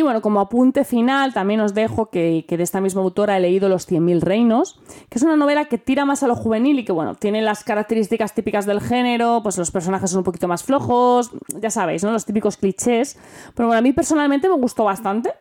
Y 0.00 0.02
bueno, 0.02 0.22
como 0.22 0.40
apunte 0.40 0.86
final, 0.86 1.34
también 1.34 1.60
os 1.60 1.74
dejo 1.74 2.06
que, 2.06 2.46
de 2.48 2.62
esta 2.62 2.80
misma 2.80 3.02
autora 3.02 3.36
he 3.36 3.40
leído 3.40 3.68
Los 3.68 3.86
100.000 3.86 4.22
Reinos, 4.22 4.80
que 5.10 5.18
es 5.18 5.22
una 5.22 5.36
novela 5.36 5.66
que 5.66 5.76
tira 5.76 6.06
más 6.06 6.22
a 6.22 6.26
lo 6.26 6.34
juvenil 6.34 6.78
y 6.78 6.86
que, 6.86 6.92
bueno, 6.92 7.16
tiene 7.16 7.42
las 7.42 7.64
características 7.64 8.32
típicas 8.32 8.64
del 8.64 8.80
género, 8.80 9.40
pues 9.42 9.58
los 9.58 9.70
personajes 9.70 10.08
son 10.08 10.20
un 10.20 10.24
poquito 10.24 10.48
más 10.48 10.64
flojos, 10.64 11.32
ya 11.60 11.68
sabéis, 11.68 12.02
¿no? 12.02 12.12
Los 12.12 12.24
típicos 12.24 12.56
clichés. 12.56 13.18
Pero 13.54 13.66
bueno, 13.66 13.78
a 13.78 13.82
mí 13.82 13.92
personalmente 13.92 14.48
me 14.48 14.54
gustó 14.54 14.84
bastante. 14.84 15.34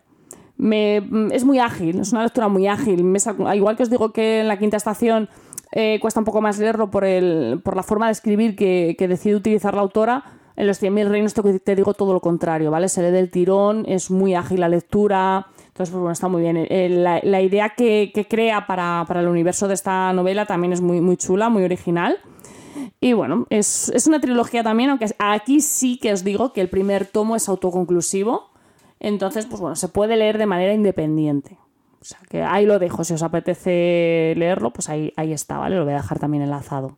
Me, 0.58 0.98
es 1.32 1.46
muy 1.46 1.60
ágil, 1.60 2.02
es 2.02 2.12
una 2.12 2.24
lectura 2.24 2.50
muy 2.50 2.68
ágil. 2.68 3.16
igual 3.56 3.78
que 3.78 3.84
os 3.84 3.90
digo 3.90 4.12
que 4.12 4.42
en 4.42 4.50
la 4.50 4.60
quinta 4.60 4.76
estación 4.76 5.30
eh, 5.72 6.00
cuesta 6.02 6.20
un 6.20 6.26
poco 6.26 6.42
más 6.42 6.60
leerlo 6.60 6.92
por, 6.92 7.06
el, 7.06 7.62
por 7.64 7.78
la 7.78 7.84
forma 7.84 8.08
de 8.08 8.12
escribir 8.12 8.58
que, 8.58 8.98
que 9.00 9.08
decide 9.08 9.38
utilizar 9.38 9.74
la 9.74 9.84
autora 9.84 10.26
en 10.60 10.68
los 10.68 10.84
100.000 10.84 11.08
reinos 11.08 11.34
te 11.34 11.76
digo 11.76 11.94
todo 11.94 12.12
lo 12.12 12.20
contrario, 12.20 12.70
¿vale? 12.70 12.90
Se 12.90 13.02
lee 13.02 13.12
del 13.12 13.32
tirón, 13.32 13.86
es 13.88 14.12
muy 14.12 14.36
ágil 14.36 14.60
la 14.60 14.68
lectura, 14.68 15.48
entonces, 15.80 15.94
pues 15.94 16.02
bueno, 16.02 16.12
está 16.12 16.28
muy 16.28 16.42
bien. 16.42 16.58
Eh, 16.58 16.90
la, 17.24 17.42
idea 17.42 17.70
que, 17.70 18.12
crea 18.30 18.68
para, 18.68 19.06
el 19.10 19.28
universo 19.30 19.70
de 19.70 19.76
esta 19.76 20.12
novela 20.12 20.46
también 20.46 20.74
es 20.74 20.82
muy, 20.82 21.16
chula, 21.16 21.48
muy 21.48 21.64
original. 21.64 22.18
Y 23.00 23.14
bueno, 23.14 23.48
es, 23.50 23.90
una 24.06 24.20
trilogía 24.20 24.62
también, 24.62 24.90
aunque 24.90 25.06
aquí 25.18 25.62
sí 25.62 25.98
que 25.98 26.12
os 26.12 26.26
digo 26.26 26.52
que 26.52 26.60
el 26.60 26.68
primer 26.68 27.06
tomo 27.06 27.38
es 27.38 27.48
autoconclusivo. 27.48 28.50
Entonces, 29.00 29.46
pues 29.46 29.62
bueno, 29.62 29.78
se 29.78 29.88
puede 29.88 30.18
leer 30.18 30.38
de 30.38 30.46
manera 30.46 30.74
independiente. 30.74 31.58
O 32.02 32.04
sea, 32.04 32.20
que 32.30 32.44
ahí 32.44 32.66
lo 32.66 32.78
dejo. 32.80 33.06
Si 33.06 33.14
os 33.14 33.24
apetece 33.24 34.34
leerlo, 34.36 34.74
pues 34.74 34.90
ahí, 34.90 35.14
ahí 35.16 35.32
está, 35.32 35.58
¿vale? 35.58 35.78
Lo 35.78 35.86
voy 35.86 35.94
a 35.94 36.02
dejar 36.02 36.20
también 36.20 36.44
enlazado. 36.44 36.98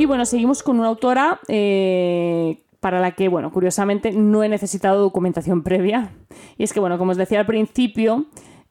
Y 0.00 0.06
bueno, 0.06 0.24
seguimos 0.24 0.62
con 0.62 0.78
una 0.78 0.88
autora 0.88 1.40
eh, 1.46 2.62
para 2.80 3.00
la 3.00 3.10
que, 3.10 3.28
bueno, 3.28 3.52
curiosamente 3.52 4.12
no 4.12 4.42
he 4.42 4.48
necesitado 4.48 4.98
documentación 4.98 5.62
previa. 5.62 6.10
Y 6.56 6.64
es 6.64 6.72
que, 6.72 6.80
bueno, 6.80 6.96
como 6.96 7.10
os 7.10 7.18
decía 7.18 7.40
al 7.40 7.44
principio, 7.44 8.24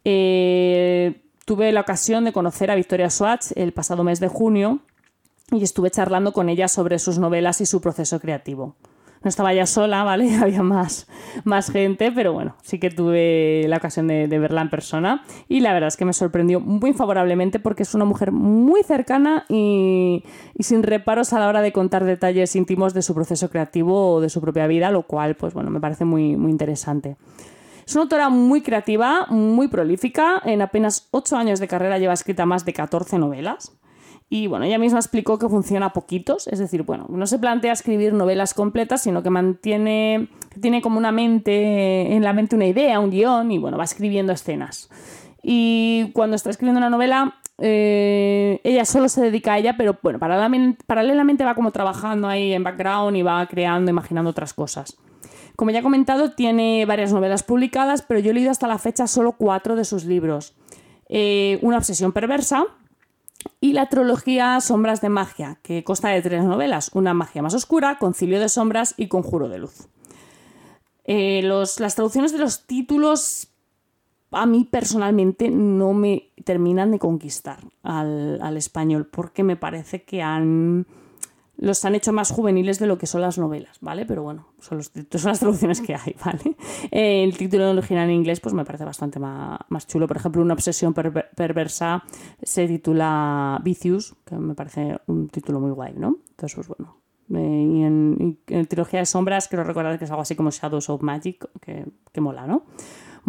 eh, 0.03 1.21
tuve 1.45 1.71
la 1.71 1.81
ocasión 1.81 2.25
de 2.25 2.33
conocer 2.33 2.71
a 2.71 2.75
Victoria 2.75 3.11
Swatch 3.11 3.51
el 3.53 3.73
pasado 3.73 4.03
mes 4.03 4.19
de 4.19 4.27
junio 4.27 4.79
y 5.51 5.61
estuve 5.61 5.91
charlando 5.91 6.33
con 6.33 6.49
ella 6.49 6.67
sobre 6.67 6.97
sus 6.97 7.19
novelas 7.19 7.61
y 7.61 7.67
su 7.67 7.79
proceso 7.79 8.19
creativo. 8.19 8.75
No 9.21 9.29
estaba 9.29 9.53
ya 9.53 9.65
sola, 9.65 10.03
¿vale? 10.05 10.35
Había 10.35 10.63
más, 10.63 11.07
más 11.43 11.71
gente, 11.71 12.11
pero 12.11 12.33
bueno, 12.33 12.55
sí 12.61 12.79
que 12.79 12.89
tuve 12.89 13.65
la 13.67 13.77
ocasión 13.77 14.07
de, 14.07 14.27
verla 14.39 14.61
en 14.61 14.69
persona 14.69 15.23
y 15.47 15.59
la 15.59 15.73
verdad 15.73 15.89
es 15.89 15.97
que 15.97 16.05
me 16.05 16.13
sorprendió 16.13 16.59
muy 16.59 16.93
favorablemente 16.93 17.59
porque 17.59 17.83
es 17.83 17.93
una 17.93 18.05
mujer 18.05 18.31
muy 18.31 18.83
cercana 18.83 19.45
y, 19.49 20.23
sin 20.59 20.83
reparos 20.83 21.33
a 21.33 21.39
la 21.39 21.47
hora 21.47 21.61
de 21.61 21.71
contar 21.71 22.05
detalles 22.05 22.55
íntimos 22.55 22.93
de 22.93 23.01
su 23.01 23.13
proceso 23.13 23.49
creativo 23.49 24.13
o 24.13 24.21
de 24.21 24.29
su 24.29 24.39
propia 24.41 24.67
vida, 24.67 24.91
lo 24.91 25.03
cual, 25.03 25.35
pues 25.35 25.53
bueno, 25.53 25.69
me 25.69 25.79
parece 25.79 26.05
muy, 26.05 26.37
muy 26.37 26.51
interesante. 26.51 27.17
Es 27.89 27.95
una 27.95 28.03
autora 28.03 28.29
muy 28.29 28.61
creativa, 28.61 29.25
muy 29.29 29.67
prolífica. 29.67 30.39
En 30.45 30.61
apenas 30.61 31.07
8 31.09 31.37
años 31.37 31.59
de 31.59 31.67
carrera 31.67 31.97
lleva 31.97 32.13
escrita 32.13 32.45
más 32.45 32.63
de 32.63 32.71
14 32.71 33.17
novelas. 33.17 33.78
Y 34.31 34.45
bueno, 34.45 34.65
ella 34.65 34.77
misma 34.77 34.99
explicó 34.99 35.39
que 35.39 35.49
funciona 35.49 35.87
a 35.87 35.93
poquitos, 35.93 36.47
es 36.47 36.59
decir, 36.59 36.83
bueno, 36.83 37.07
no 37.09 37.25
se 37.25 37.39
plantea 37.39 37.73
escribir 37.73 38.13
novelas 38.13 38.53
completas, 38.53 39.01
sino 39.01 39.23
que 39.23 39.31
mantiene, 39.31 40.27
tiene 40.61 40.81
como 40.83 40.99
una 40.99 41.11
mente, 41.11 42.13
en 42.13 42.23
la 42.23 42.31
mente 42.33 42.55
una 42.55 42.67
idea, 42.67 42.99
un 42.99 43.09
guion, 43.09 43.51
y 43.51 43.57
bueno, 43.57 43.77
va 43.77 43.85
escribiendo 43.85 44.31
escenas. 44.31 44.89
Y 45.41 46.11
cuando 46.13 46.35
está 46.35 46.51
escribiendo 46.51 46.77
una 46.77 46.91
novela, 46.91 47.39
eh, 47.57 48.61
ella 48.63 48.85
solo 48.85 49.09
se 49.09 49.21
dedica 49.21 49.53
a 49.53 49.57
ella, 49.57 49.75
pero 49.77 49.97
bueno, 50.03 50.19
paralelamente, 50.19 51.43
va 51.43 51.55
como 51.55 51.71
trabajando 51.71 52.27
ahí 52.27 52.53
en 52.53 52.63
background 52.63 53.17
y 53.17 53.23
va 53.23 53.45
creando, 53.47 53.89
imaginando 53.89 54.29
otras 54.29 54.53
cosas. 54.53 54.97
Como 55.55 55.71
ya 55.71 55.79
he 55.79 55.83
comentado, 55.83 56.31
tiene 56.31 56.85
varias 56.85 57.11
novelas 57.11 57.41
publicadas, 57.41 58.03
pero 58.03 58.19
yo 58.19 58.31
he 58.31 58.33
leído 58.33 58.51
hasta 58.51 58.67
la 58.67 58.77
fecha 58.77 59.07
solo 59.07 59.33
cuatro 59.33 59.75
de 59.75 59.85
sus 59.85 60.05
libros. 60.05 60.55
Eh, 61.09 61.57
una 61.61 61.77
obsesión 61.77 62.11
perversa, 62.11 62.65
y 63.61 63.73
la 63.73 63.87
trilogía 63.87 64.59
Sombras 64.61 65.01
de 65.01 65.09
Magia, 65.09 65.59
que 65.61 65.83
consta 65.83 66.09
de 66.09 66.21
tres 66.21 66.43
novelas, 66.43 66.91
Una 66.93 67.13
magia 67.13 67.41
más 67.41 67.53
oscura, 67.53 67.97
Concilio 67.97 68.39
de 68.39 68.49
Sombras 68.49 68.93
y 68.97 69.07
Conjuro 69.07 69.49
de 69.49 69.59
Luz. 69.59 69.87
Eh, 71.05 71.41
las 71.43 71.95
traducciones 71.95 72.31
de 72.31 72.39
los 72.39 72.65
títulos 72.65 73.49
a 74.31 74.45
mí 74.45 74.67
personalmente 74.69 75.49
no 75.49 75.93
me 75.93 76.29
terminan 76.43 76.91
de 76.91 76.99
conquistar 76.99 77.59
al 77.81 78.57
español 78.57 79.07
porque 79.07 79.43
me 79.43 79.55
parece 79.55 80.03
que 80.03 80.21
han 80.21 80.85
los 81.59 81.83
han 81.83 81.93
hecho 81.93 82.13
más 82.13 82.31
juveniles 82.31 82.79
de 82.79 82.87
lo 82.87 82.97
que 82.97 83.05
son 83.05 83.21
las 83.21 83.37
novelas, 83.37 83.77
¿vale? 83.81 84.05
Pero 84.05 84.23
bueno, 84.23 84.47
son, 84.59 84.77
los, 84.77 84.91
son 84.93 85.29
las 85.29 85.39
traducciones 85.39 85.81
que 85.81 85.93
hay, 85.93 86.15
¿vale? 86.23 86.55
Eh, 86.89 87.23
el 87.23 87.37
título 87.37 87.69
original 87.69 88.09
en 88.09 88.15
inglés 88.15 88.39
pues 88.39 88.53
me 88.53 88.65
parece 88.65 88.85
bastante 88.85 89.19
más, 89.19 89.87
chulo. 89.87 90.07
Por 90.07 90.17
ejemplo, 90.17 90.41
Una 90.41 90.53
obsesión 90.53 90.93
perversa 90.93 92.03
se 92.41 92.67
titula 92.67 93.59
Vicious, 93.63 94.15
que 94.25 94.35
me 94.35 94.55
parece 94.55 94.99
un 95.07 95.27
título 95.27 95.59
muy 95.59 95.71
guay, 95.71 95.93
¿no? 95.95 96.17
Entonces, 96.31 96.55
pues 96.55 96.67
bueno. 96.67 96.97
Eh, 97.31 97.69
y, 97.71 97.83
en, 97.83 98.39
en, 98.47 98.65
Trilogía 98.65 98.99
de 98.99 99.05
Sombras 99.05 99.47
quiero 99.47 99.63
recordar 99.63 99.99
que 99.99 100.05
es 100.05 100.11
algo 100.11 100.23
así 100.23 100.35
como 100.35 100.49
Shadows 100.49 100.89
of 100.89 101.03
Magic, 101.03 101.47
que, 101.61 101.85
que 102.11 102.21
mola, 102.21 102.47
¿no? 102.47 102.63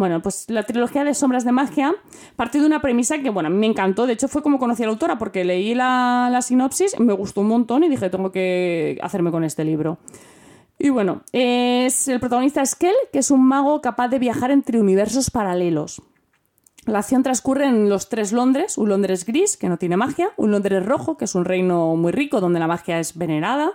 Bueno, 0.01 0.19
pues 0.19 0.49
la 0.49 0.63
trilogía 0.63 1.03
de 1.03 1.13
Sombras 1.13 1.45
de 1.45 1.51
Magia 1.51 1.93
parte 2.35 2.59
de 2.59 2.65
una 2.65 2.81
premisa 2.81 3.19
que, 3.19 3.29
bueno, 3.29 3.45
a 3.45 3.49
mí 3.51 3.57
me 3.59 3.67
encantó. 3.67 4.07
De 4.07 4.13
hecho, 4.13 4.27
fue 4.27 4.41
como 4.41 4.57
conocí 4.57 4.81
a 4.81 4.87
la 4.87 4.93
autora, 4.93 5.19
porque 5.19 5.45
leí 5.45 5.75
la, 5.75 6.27
la 6.31 6.41
sinopsis, 6.41 6.99
me 6.99 7.13
gustó 7.13 7.41
un 7.41 7.49
montón 7.49 7.83
y 7.83 7.87
dije, 7.87 8.09
tengo 8.09 8.31
que 8.31 8.97
hacerme 9.03 9.29
con 9.29 9.43
este 9.43 9.63
libro. 9.63 9.99
Y 10.79 10.89
bueno, 10.89 11.21
es 11.33 12.07
el 12.07 12.19
protagonista 12.19 12.63
es 12.63 12.73
que 12.73 12.91
es 13.13 13.29
un 13.29 13.45
mago 13.47 13.79
capaz 13.79 14.07
de 14.07 14.17
viajar 14.17 14.49
entre 14.49 14.79
universos 14.79 15.29
paralelos. 15.29 16.01
La 16.87 16.97
acción 16.97 17.21
transcurre 17.21 17.67
en 17.67 17.87
los 17.87 18.09
tres 18.09 18.31
Londres, 18.31 18.79
un 18.79 18.89
Londres 18.89 19.23
gris, 19.23 19.55
que 19.55 19.69
no 19.69 19.77
tiene 19.77 19.97
magia, 19.97 20.31
un 20.35 20.49
Londres 20.49 20.83
rojo, 20.83 21.15
que 21.15 21.25
es 21.25 21.35
un 21.35 21.45
reino 21.45 21.95
muy 21.95 22.11
rico 22.11 22.41
donde 22.41 22.59
la 22.59 22.65
magia 22.65 22.99
es 22.99 23.15
venerada, 23.15 23.73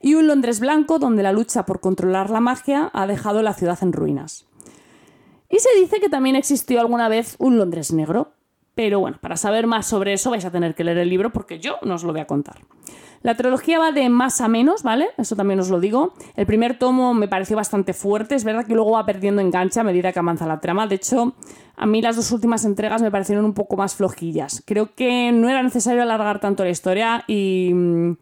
y 0.00 0.14
un 0.14 0.28
Londres 0.28 0.60
blanco, 0.60 1.00
donde 1.00 1.24
la 1.24 1.32
lucha 1.32 1.66
por 1.66 1.80
controlar 1.80 2.30
la 2.30 2.38
magia 2.38 2.88
ha 2.92 3.08
dejado 3.08 3.42
la 3.42 3.52
ciudad 3.52 3.80
en 3.82 3.92
ruinas. 3.92 4.45
Y 5.48 5.58
se 5.58 5.68
dice 5.78 6.00
que 6.00 6.08
también 6.08 6.36
existió 6.36 6.80
alguna 6.80 7.08
vez 7.08 7.36
un 7.38 7.58
Londres 7.58 7.92
negro. 7.92 8.32
Pero 8.74 9.00
bueno, 9.00 9.16
para 9.20 9.38
saber 9.38 9.66
más 9.66 9.86
sobre 9.86 10.12
eso 10.12 10.30
vais 10.30 10.44
a 10.44 10.50
tener 10.50 10.74
que 10.74 10.84
leer 10.84 10.98
el 10.98 11.08
libro 11.08 11.32
porque 11.32 11.58
yo 11.58 11.78
no 11.82 11.94
os 11.94 12.04
lo 12.04 12.12
voy 12.12 12.20
a 12.20 12.26
contar. 12.26 12.56
La 13.22 13.34
trilogía 13.34 13.78
va 13.78 13.90
de 13.90 14.08
más 14.08 14.40
a 14.42 14.48
menos, 14.48 14.82
¿vale? 14.82 15.08
Eso 15.16 15.34
también 15.34 15.58
os 15.58 15.70
lo 15.70 15.80
digo. 15.80 16.12
El 16.36 16.46
primer 16.46 16.78
tomo 16.78 17.14
me 17.14 17.26
pareció 17.26 17.56
bastante 17.56 17.94
fuerte, 17.94 18.34
es 18.34 18.44
verdad 18.44 18.66
que 18.66 18.74
luego 18.74 18.92
va 18.92 19.06
perdiendo 19.06 19.40
enganche 19.40 19.80
a 19.80 19.82
medida 19.82 20.12
que 20.12 20.18
avanza 20.18 20.46
la 20.46 20.60
trama. 20.60 20.86
De 20.86 20.96
hecho, 20.96 21.34
a 21.74 21.86
mí 21.86 22.02
las 22.02 22.16
dos 22.16 22.30
últimas 22.32 22.64
entregas 22.64 23.00
me 23.00 23.10
parecieron 23.10 23.44
un 23.44 23.54
poco 23.54 23.76
más 23.76 23.94
flojillas. 23.94 24.62
Creo 24.66 24.94
que 24.94 25.32
no 25.32 25.48
era 25.48 25.62
necesario 25.62 26.02
alargar 26.02 26.40
tanto 26.40 26.62
la 26.62 26.70
historia 26.70 27.24
y... 27.26 27.72
Mm, 27.74 28.16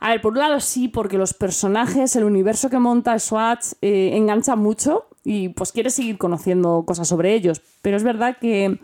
a 0.00 0.10
ver, 0.10 0.20
por 0.20 0.32
un 0.32 0.38
lado 0.38 0.60
sí, 0.60 0.88
porque 0.88 1.16
los 1.16 1.32
personajes, 1.32 2.14
el 2.14 2.24
universo 2.24 2.68
que 2.68 2.78
monta 2.78 3.18
Swatch 3.18 3.72
eh, 3.80 4.10
engancha 4.14 4.54
mucho 4.54 5.06
y 5.24 5.48
pues 5.48 5.72
quieres 5.72 5.94
seguir 5.94 6.18
conociendo 6.18 6.84
cosas 6.86 7.08
sobre 7.08 7.34
ellos. 7.34 7.62
Pero 7.82 7.96
es 7.96 8.02
verdad 8.02 8.36
que, 8.40 8.78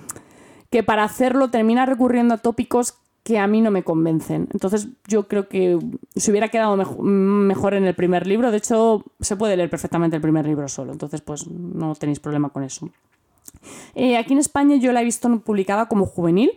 que 0.70 0.82
para 0.82 1.04
hacerlo 1.04 1.50
termina 1.50 1.86
recurriendo 1.86 2.34
a 2.34 2.38
tópicos 2.38 2.94
que 3.22 3.38
a 3.38 3.46
mí 3.46 3.60
no 3.60 3.70
me 3.70 3.84
convencen. 3.84 4.48
Entonces 4.52 4.88
yo 5.06 5.28
creo 5.28 5.48
que 5.48 5.78
se 6.16 6.30
hubiera 6.30 6.48
quedado 6.48 6.76
mejor 6.76 7.74
en 7.74 7.84
el 7.84 7.94
primer 7.94 8.26
libro. 8.26 8.50
De 8.50 8.56
hecho, 8.56 9.04
se 9.20 9.36
puede 9.36 9.56
leer 9.56 9.68
perfectamente 9.68 10.16
el 10.16 10.22
primer 10.22 10.46
libro 10.46 10.66
solo. 10.68 10.92
Entonces, 10.92 11.20
pues 11.20 11.46
no 11.46 11.94
tenéis 11.94 12.18
problema 12.18 12.48
con 12.48 12.64
eso. 12.64 12.88
Eh, 13.94 14.16
aquí 14.16 14.32
en 14.32 14.38
España 14.38 14.76
yo 14.76 14.92
la 14.92 15.02
he 15.02 15.04
visto 15.04 15.28
publicada 15.40 15.86
como 15.86 16.06
juvenil 16.06 16.50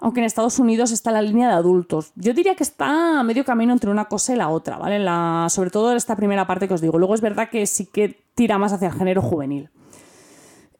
aunque 0.00 0.20
en 0.20 0.26
Estados 0.26 0.58
Unidos 0.58 0.90
está 0.92 1.10
la 1.10 1.22
línea 1.22 1.48
de 1.48 1.54
adultos. 1.54 2.12
Yo 2.14 2.32
diría 2.32 2.54
que 2.54 2.62
está 2.62 3.20
a 3.20 3.22
medio 3.22 3.44
camino 3.44 3.72
entre 3.72 3.90
una 3.90 4.06
cosa 4.06 4.32
y 4.32 4.36
la 4.36 4.48
otra, 4.48 4.78
¿vale? 4.78 5.04
Sobre 5.50 5.70
todo 5.70 5.92
esta 5.92 6.16
primera 6.16 6.46
parte 6.46 6.68
que 6.68 6.74
os 6.74 6.80
digo. 6.80 6.98
Luego 6.98 7.14
es 7.14 7.20
verdad 7.20 7.50
que 7.50 7.66
sí 7.66 7.86
que 7.86 8.24
tira 8.34 8.58
más 8.58 8.72
hacia 8.72 8.88
el 8.88 8.94
género 8.94 9.22
juvenil. 9.22 9.70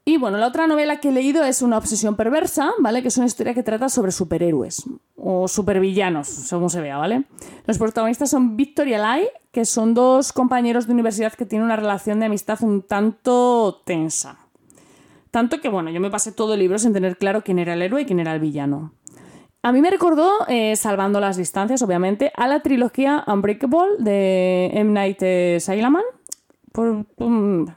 Y 0.04 0.16
bueno, 0.16 0.38
la 0.38 0.46
otra 0.46 0.66
novela 0.66 1.00
que 1.00 1.11
he 1.11 1.12
leído 1.12 1.44
es 1.44 1.61
Una 1.61 1.76
obsesión 1.76 2.16
perversa, 2.16 2.70
¿vale? 2.78 3.02
Que 3.02 3.09
es 3.09 3.18
una 3.18 3.26
historia 3.26 3.52
que 3.52 3.62
trata 3.62 3.90
sobre 3.90 4.11
superhéroes 4.11 4.85
o 5.16 5.46
supervillanos, 5.48 6.26
según 6.28 6.70
se 6.70 6.81
vea, 6.81 6.96
¿vale? 6.96 7.24
Los 7.66 7.76
protagonistas 7.76 8.31
son 8.31 8.57
Victor 8.57 8.88
y 8.88 8.94
que 9.52 9.66
son 9.66 9.92
dos 9.92 10.33
compañeros 10.33 10.87
de 10.87 10.94
universidad 10.94 11.35
que 11.35 11.44
tienen 11.44 11.66
una 11.66 11.76
relación 11.76 12.20
de 12.20 12.26
amistad 12.26 12.59
un 12.62 12.81
tanto 12.81 13.83
tensa. 13.85 14.38
Tanto 15.31 15.61
que, 15.61 15.68
bueno, 15.68 15.90
yo 15.90 16.00
me 16.00 16.09
pasé 16.09 16.33
todo 16.33 16.54
el 16.54 16.61
libro 16.61 16.78
sin 16.78 16.94
tener 16.94 17.18
claro 17.18 17.42
quién 17.44 17.59
era 17.59 17.74
el 17.74 17.83
héroe 17.83 18.00
y 18.00 18.07
quién 18.07 18.20
era 18.20 18.33
el 18.33 18.40
villano. 18.40 18.92
A 19.68 19.72
mí 19.72 19.83
me 19.83 19.90
recordó, 19.90 20.31
eh, 20.48 20.76
salvando 20.76 21.20
las 21.20 21.37
distancias, 21.37 21.83
obviamente, 21.83 22.33
a 22.35 22.48
la 22.48 22.61
trilogía 22.61 23.22
Unbreakable 23.26 23.98
de 23.98 24.70
M. 24.72 24.92
Night 24.92 25.20
Shyamalan. 25.20 26.07
Por, 26.72 27.04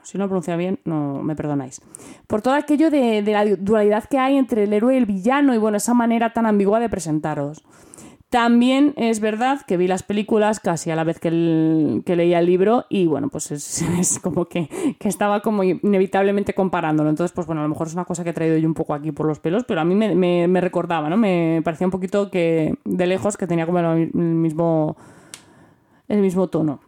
si 0.03 0.17
no 0.17 0.27
pronuncia 0.27 0.55
bien, 0.55 0.79
no 0.85 1.21
me 1.21 1.35
perdonáis. 1.35 1.81
Por 2.27 2.41
todo 2.41 2.53
aquello 2.53 2.89
de, 2.89 3.23
de 3.23 3.31
la 3.33 3.43
dualidad 3.57 4.05
que 4.05 4.17
hay 4.17 4.37
entre 4.37 4.63
el 4.63 4.71
héroe 4.71 4.93
y 4.93 4.99
el 4.99 5.05
villano 5.05 5.53
y, 5.53 5.57
bueno, 5.57 5.75
esa 5.75 5.93
manera 5.93 6.31
tan 6.31 6.45
ambigua 6.45 6.79
de 6.79 6.87
presentaros. 6.87 7.61
También 8.31 8.93
es 8.95 9.19
verdad 9.19 9.59
que 9.67 9.75
vi 9.75 9.87
las 9.87 10.03
películas 10.03 10.61
casi 10.61 10.89
a 10.89 10.95
la 10.95 11.03
vez 11.03 11.19
que, 11.19 11.29
leía 11.29 12.39
el 12.39 12.45
libro 12.45 12.85
y 12.87 13.05
bueno, 13.05 13.27
pues 13.27 13.51
es, 13.51 14.19
como 14.23 14.45
que, 14.45 14.69
estaba 15.01 15.41
como 15.41 15.65
inevitablemente 15.65 16.53
comparándolo. 16.53 17.09
Entonces, 17.09 17.33
pues 17.35 17.45
bueno, 17.45 17.59
a 17.59 17.65
lo 17.65 17.69
mejor 17.69 17.87
es 17.87 17.93
una 17.93 18.05
cosa 18.05 18.23
que 18.23 18.29
he 18.29 18.33
traído 18.33 18.55
yo 18.55 18.69
un 18.69 18.73
poco 18.73 18.93
aquí 18.93 19.11
por 19.11 19.25
los 19.25 19.39
pelos, 19.39 19.65
pero 19.65 19.81
a 19.81 19.83
mí 19.83 19.95
me, 19.95 20.61
recordaba, 20.61 21.09
¿no? 21.09 21.17
Me 21.17 21.59
parecía 21.65 21.85
un 21.85 21.91
poquito 21.91 22.31
que 22.31 22.75
de 22.85 23.05
lejos 23.05 23.35
que 23.35 23.47
tenía 23.47 23.65
como 23.65 23.79
el 23.79 24.13
mismo, 24.13 24.95
el 26.07 26.21
mismo 26.21 26.47
tono. 26.47 26.79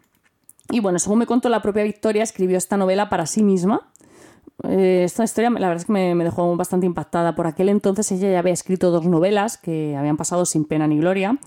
Y 0.71 0.79
bueno, 0.79 0.97
según 0.97 1.19
me 1.19 1.25
contó 1.25 1.49
la 1.49 1.61
propia 1.61 1.83
Victoria, 1.83 2.23
escribió 2.23 2.57
esta 2.57 2.77
novela 2.77 3.09
para 3.09 3.25
sí 3.25 3.43
misma 3.43 3.89
eh, 4.63 5.01
esta 5.03 5.23
historia 5.23 5.49
la 5.49 5.67
verdad 5.67 5.77
es 5.77 5.85
que 5.85 5.91
me, 5.91 6.23
dejó 6.23 6.55
bastante 6.55 6.85
impactada. 6.85 7.35
Por 7.35 7.47
aquel 7.47 7.69
entonces 7.69 8.11
ella 8.11 8.31
ya 8.31 8.39
había 8.39 8.53
escrito 8.53 8.91
dos 8.91 9.05
novelas 9.05 9.57
que 9.57 9.95
habían 9.95 10.17
pasado 10.17 10.45
sin 10.45 10.65
pena 10.65 10.87
ni 10.87 10.97
gloria 10.97 11.37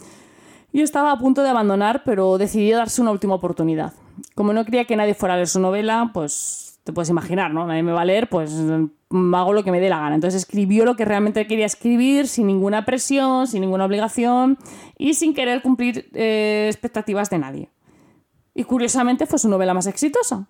y 0.73 0.83
estaba 0.83 1.13
a 1.13 1.19
punto 1.19 1.43
de 1.43 1.49
abandonar, 1.49 2.03
pero 2.05 2.37
decidió 2.39 2.77
darse 2.77 3.01
una 3.01 3.11
última 3.11 3.35
oportunidad. 3.35 3.95
Como 4.35 4.53
no 4.53 4.65
quería 4.65 4.85
que 4.85 4.97
nadie 4.97 5.15
fuera 5.15 5.35
a 5.35 5.37
leer 5.37 5.49
su 5.49 5.61
novela, 5.61 6.11
pues 6.13 6.79
te 6.85 6.93
puedes 6.93 7.09
imaginar, 7.09 7.53
¿no? 7.53 7.67
Nadie 7.67 7.83
me 7.83 7.93
va 7.93 8.03
a 8.03 8.05
leer, 8.05 8.29
pues 8.29 8.53
hago 9.11 9.53
lo 9.53 9.65
que 9.65 9.71
me 9.71 9.81
dé 9.81 9.89
la 9.89 9.99
gana. 9.99 10.15
Entonces 10.15 10.43
escribió 10.43 10.85
lo 10.85 10.97
que 10.97 11.05
realmente 11.05 11.47
quería 11.47 11.67
escribir, 11.67 12.29
sin 12.29 12.47
ninguna 12.47 12.85
presión, 12.85 13.47
sin 13.47 13.63
ninguna 13.63 13.87
obligación 13.87 14.59
y 14.99 15.15
sin 15.15 15.35
querer 15.35 15.63
cumplir 15.63 16.11
eh, 16.13 16.67
expectativas 16.71 17.31
de 17.31 17.39
nadie. 17.39 17.71
Y 18.55 18.65
curiosamente 18.65 19.27
fue 19.27 19.39
su 19.39 19.49
novela 19.49 19.75
más 19.75 19.87
exitosa. 19.87 20.49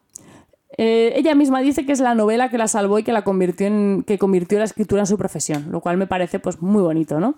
Eh, 0.78 1.12
ella 1.16 1.34
misma 1.34 1.60
dice 1.60 1.86
que 1.86 1.92
es 1.92 2.00
la 2.00 2.14
novela 2.14 2.48
que 2.50 2.58
la 2.58 2.68
salvó 2.68 2.98
y 2.98 3.02
que 3.02 3.12
la 3.12 3.22
convirtió 3.22 3.66
en 3.66 4.02
que 4.06 4.18
convirtió 4.18 4.58
la 4.58 4.64
escritura 4.64 5.02
en 5.02 5.06
su 5.06 5.16
profesión, 5.16 5.70
lo 5.70 5.80
cual 5.80 5.96
me 5.96 6.06
parece 6.06 6.38
pues 6.38 6.60
muy 6.60 6.82
bonito, 6.82 7.20
¿no? 7.20 7.36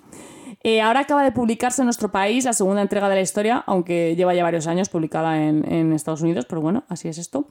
Eh, 0.65 0.81
ahora 0.81 1.01
acaba 1.01 1.23
de 1.23 1.31
publicarse 1.31 1.83
en 1.83 1.87
nuestro 1.87 2.11
país 2.11 2.45
la 2.45 2.53
segunda 2.53 2.83
entrega 2.83 3.09
de 3.09 3.15
la 3.15 3.21
historia, 3.21 3.63
aunque 3.67 4.17
lleva 4.17 4.35
ya 4.35 4.43
varios 4.43 4.67
años 4.67 4.89
publicada 4.89 5.41
en, 5.41 5.93
Estados 5.93 6.23
Unidos, 6.23 6.47
pero 6.49 6.61
bueno, 6.61 6.85
así 6.89 7.09
es 7.09 7.19
esto. 7.19 7.47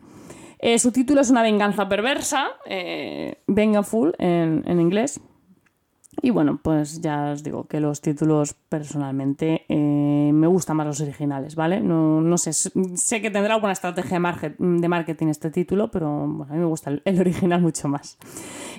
Eh, 0.59 0.77
su 0.79 0.91
título 0.91 1.21
es 1.21 1.29
Una 1.29 1.41
venganza 1.41 1.87
perversa, 1.87 2.47
Vengeful 3.47 4.13
en, 4.17 4.63
en 4.65 4.81
inglés. 4.81 5.21
Y 6.21 6.31
bueno, 6.31 6.59
pues 6.61 7.01
ya 7.01 7.31
os 7.31 7.43
digo 7.43 7.65
que 7.65 7.79
los 7.79 8.01
títulos 8.01 8.53
personalmente 8.53 9.65
eh, 9.69 10.31
me 10.33 10.47
gustan 10.47 10.77
más 10.77 10.87
los 10.87 11.01
originales, 11.01 11.55
¿vale? 11.55 11.79
No, 11.79 12.21
no 12.21 12.37
sé, 12.39 12.53
sé 12.53 13.21
que 13.21 13.29
tendrá 13.29 13.53
alguna 13.53 13.73
estrategia 13.73 14.19
de 14.57 14.87
marketing 14.87 15.27
este 15.27 15.51
título, 15.51 15.91
pero 15.91 16.23
a 16.23 16.53
mí 16.53 16.57
me 16.57 16.65
gusta 16.65 16.91
el, 17.03 17.19
original 17.19 17.61
mucho 17.61 17.87
más. 17.87 18.17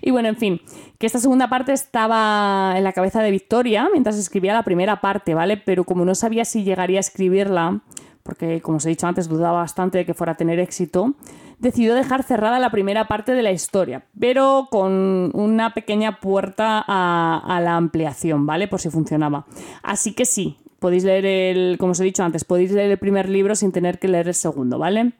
Y 0.02 0.10
bueno, 0.10 0.28
en 0.28 0.36
fin, 0.36 0.60
que 0.98 1.06
esta 1.06 1.20
segunda 1.20 1.48
parte 1.48 1.72
estaba 1.72 2.74
en 2.76 2.82
la 2.82 2.92
cabeza 2.92 3.22
de 3.22 3.30
Victoria 3.30 3.88
mientras 3.92 4.16
escribía 4.16 4.52
la 4.52 4.64
primera 4.64 5.00
parte, 5.00 5.34
¿vale? 5.34 5.56
Pero 5.56 5.84
como 5.84 6.04
no 6.04 6.16
sabía 6.16 6.44
si 6.44 6.64
llegaría 6.64 6.98
a 6.98 7.00
escribirla, 7.00 7.82
porque 8.24 8.60
como 8.60 8.78
os 8.78 8.86
he 8.86 8.88
dicho 8.88 9.06
antes 9.06 9.28
dudaba 9.28 9.60
bastante 9.60 9.98
de 9.98 10.06
que 10.06 10.12
fuera 10.12 10.32
a 10.32 10.36
tener 10.36 10.58
éxito, 10.58 11.14
decidió 11.58 11.94
dejar 11.94 12.22
cerrada 12.22 12.58
la 12.58 12.70
primera 12.70 13.08
parte 13.08 13.32
de 13.32 13.42
la 13.42 13.52
historia, 13.52 14.04
pero 14.18 14.68
con 14.70 15.30
una 15.34 15.74
pequeña 15.74 16.20
puerta 16.20 16.84
a, 16.86 17.60
la 17.62 17.76
ampliación, 17.76 18.46
¿vale? 18.46 18.68
Por 18.68 18.80
si 18.80 18.90
funcionaba. 18.90 19.46
Así 19.82 20.14
que 20.14 20.24
sí, 20.24 20.56
podéis 20.78 21.04
leer 21.04 21.26
el, 21.26 21.78
como 21.78 21.92
os 21.92 22.00
he 22.00 22.04
dicho 22.04 22.22
antes, 22.22 22.44
podéis 22.44 22.72
leer 22.72 22.90
el 22.90 22.98
primer 22.98 23.28
libro 23.28 23.54
sin 23.54 23.72
tener 23.72 23.98
que 23.98 24.08
leer 24.08 24.28
el 24.28 24.34
segundo, 24.34 24.78
¿vale? 24.78 25.12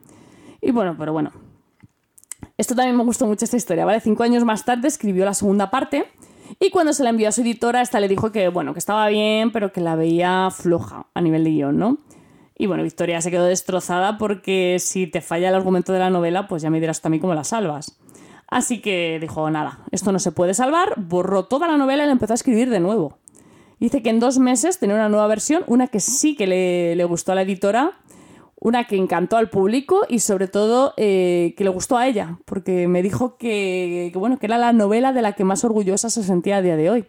Y 0.61 0.71
bueno, 0.71 0.97
pero 0.99 1.13
bueno. 1.13 1.33
Esto 2.57 2.75
también 2.75 2.97
me 2.97 3.05
gustó 3.05 3.27
mucho 3.27 3.45
esta 3.45 3.57
historia, 3.57 3.85
¿vale? 3.85 4.01
Cinco 4.01 4.25
años 4.25 4.45
más 4.45 4.65
tarde 4.65 4.89
escribió 4.89 5.25
la 5.25 5.35
segunda 5.35 5.71
parte 5.71 6.07
y 6.61 6.71
cuando 6.71 6.93
se 6.93 7.05
la 7.05 7.11
envió 7.11 7.29
a 7.29 7.33
su 7.33 7.43
editora, 7.43 7.83
esta 7.83 8.01
le 8.01 8.09
dijo 8.09 8.33
que, 8.33 8.49
bueno, 8.49 8.73
que 8.73 8.79
estaba 8.79 9.07
bien, 9.09 9.53
pero 9.53 9.73
que 9.73 9.81
la 9.81 9.95
veía 9.95 10.49
floja 10.51 11.07
a 11.15 11.21
nivel 11.21 11.45
de 11.45 11.51
guion, 11.51 11.79
¿no? 11.79 11.99
Y 12.61 12.67
bueno, 12.67 12.83
Victoria 12.83 13.21
se 13.21 13.31
quedó 13.31 13.45
destrozada 13.45 14.19
porque 14.19 14.79
si 14.81 15.07
te 15.07 15.21
falla 15.21 15.49
el 15.49 15.55
argumento 15.55 15.93
de 15.93 16.01
la 16.01 16.11
novela, 16.11 16.49
pues 16.49 16.61
ya 16.61 16.71
me 16.71 16.81
dirás 16.81 17.01
también 17.01 17.21
cómo 17.21 17.33
la 17.35 17.45
salvas. 17.45 18.01
Así 18.49 18.81
que 18.81 19.19
dijo, 19.21 19.49
nada, 19.49 19.79
esto 19.93 20.11
no 20.11 20.19
se 20.19 20.33
puede 20.33 20.55
salvar, 20.55 20.95
borró 20.97 21.45
toda 21.45 21.69
la 21.69 21.77
novela 21.77 22.03
y 22.03 22.07
la 22.07 22.13
empezó 22.13 22.33
a 22.33 22.35
escribir 22.35 22.69
de 22.69 22.81
nuevo. 22.81 23.19
Dice 23.79 24.03
que 24.03 24.11
en 24.11 24.19
dos 24.19 24.41
meses 24.41 24.81
tenía 24.81 24.97
una 24.97 25.09
nueva 25.09 25.29
versión, 25.29 25.63
una 25.69 25.87
que 25.87 26.01
sí 26.01 26.35
que 26.35 26.49
le, 26.49 27.05
gustó 27.05 27.31
a 27.31 27.37
la 27.37 27.43
editora, 27.43 27.93
una 28.59 28.89
que 28.89 28.97
encantó 28.97 29.37
al 29.37 29.51
público 29.51 30.05
y 30.09 30.19
sobre 30.19 30.49
todo 30.49 30.95
eh, 30.97 31.55
que 31.57 31.63
le 31.63 31.71
gustó 31.71 31.97
a 31.97 32.09
ella, 32.09 32.39
porque 32.45 32.89
me 32.89 33.03
dijo 33.03 33.37
que, 33.37 34.11
que, 34.13 34.19
bueno, 34.19 34.39
que 34.39 34.47
era 34.47 34.59
la 34.59 34.73
novela 34.73 35.13
de 35.13 35.23
la 35.23 35.35
que 35.35 35.45
más 35.45 35.63
orgullosa 35.63 36.11
se 36.11 36.25
sentía 36.25 36.57
a 36.57 36.63
día 36.63 36.77
de 36.77 36.91
hoy. 36.91 37.07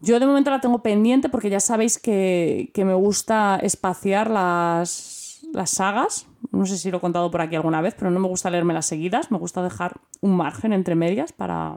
Yo 0.00 0.20
de 0.20 0.26
momento 0.26 0.50
la 0.50 0.60
tengo 0.60 0.82
pendiente 0.82 1.28
porque 1.28 1.50
ya 1.50 1.60
sabéis 1.60 1.98
que, 1.98 2.70
me 2.76 2.94
gusta 2.94 3.58
espaciar 3.62 4.30
las, 4.30 5.40
las 5.52 5.70
sagas. 5.70 6.26
No 6.50 6.66
sé 6.66 6.76
si 6.76 6.90
lo 6.90 6.98
he 6.98 7.00
contado 7.00 7.30
por 7.30 7.40
aquí 7.40 7.56
alguna 7.56 7.80
vez, 7.80 7.94
pero 7.98 8.10
no 8.10 8.20
me 8.20 8.28
gusta 8.28 8.50
leerme 8.50 8.74
las 8.74 8.86
seguidas. 8.86 9.30
Me 9.30 9.38
gusta 9.38 9.62
dejar 9.62 10.00
un 10.20 10.36
margen 10.36 10.72
entre 10.72 10.94
medias 10.94 11.32
para 11.32 11.76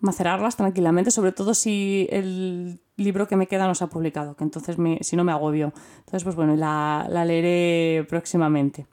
macerarlas 0.00 0.56
tranquilamente, 0.56 1.12
sobre 1.12 1.30
todo 1.30 1.54
si 1.54 2.08
el 2.10 2.80
libro 2.96 3.28
que 3.28 3.36
me 3.36 3.46
queda 3.46 3.68
no 3.68 3.74
se 3.76 3.84
ha 3.84 3.86
publicado, 3.86 4.34
que 4.34 4.42
entonces 4.42 4.76
si 5.00 5.16
no 5.16 5.22
me 5.22 5.30
agobio. 5.30 5.72
Entonces, 5.98 6.24
pues 6.24 6.34
bueno, 6.34 6.56
la, 6.56 7.06
la 7.08 7.24
leeré 7.24 8.04
próximamente. 8.08 8.86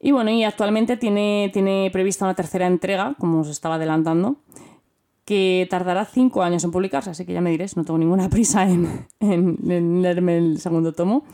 Y 0.00 0.12
bueno, 0.12 0.30
y 0.30 0.44
actualmente 0.44 0.96
tiene, 0.96 1.50
tiene 1.52 1.90
prevista 1.92 2.24
una 2.24 2.34
tercera 2.34 2.66
entrega, 2.66 3.16
como 3.18 3.40
os 3.40 3.48
estaba 3.48 3.74
adelantando 3.74 4.36
que 5.28 5.66
tardará 5.68 6.06
cinco 6.06 6.42
años 6.42 6.64
en 6.64 6.70
publicarse, 6.70 7.10
así 7.10 7.26
que 7.26 7.34
ya 7.34 7.42
me 7.42 7.50
diréis, 7.50 7.76
no 7.76 7.84
tengo 7.84 7.98
ninguna 7.98 8.28
prisa 8.30 8.66
en, 8.66 9.06
leerme 10.00 10.38
el 10.38 10.58
segundo 10.58 10.94
tomo. 10.94 11.24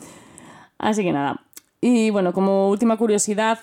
Así 0.79 1.05
que 1.05 1.13
nada. 1.13 1.45
Y 1.81 2.11
bueno, 2.11 2.33
como 2.33 2.71
última 2.71 2.97
curiosidad, 2.97 3.61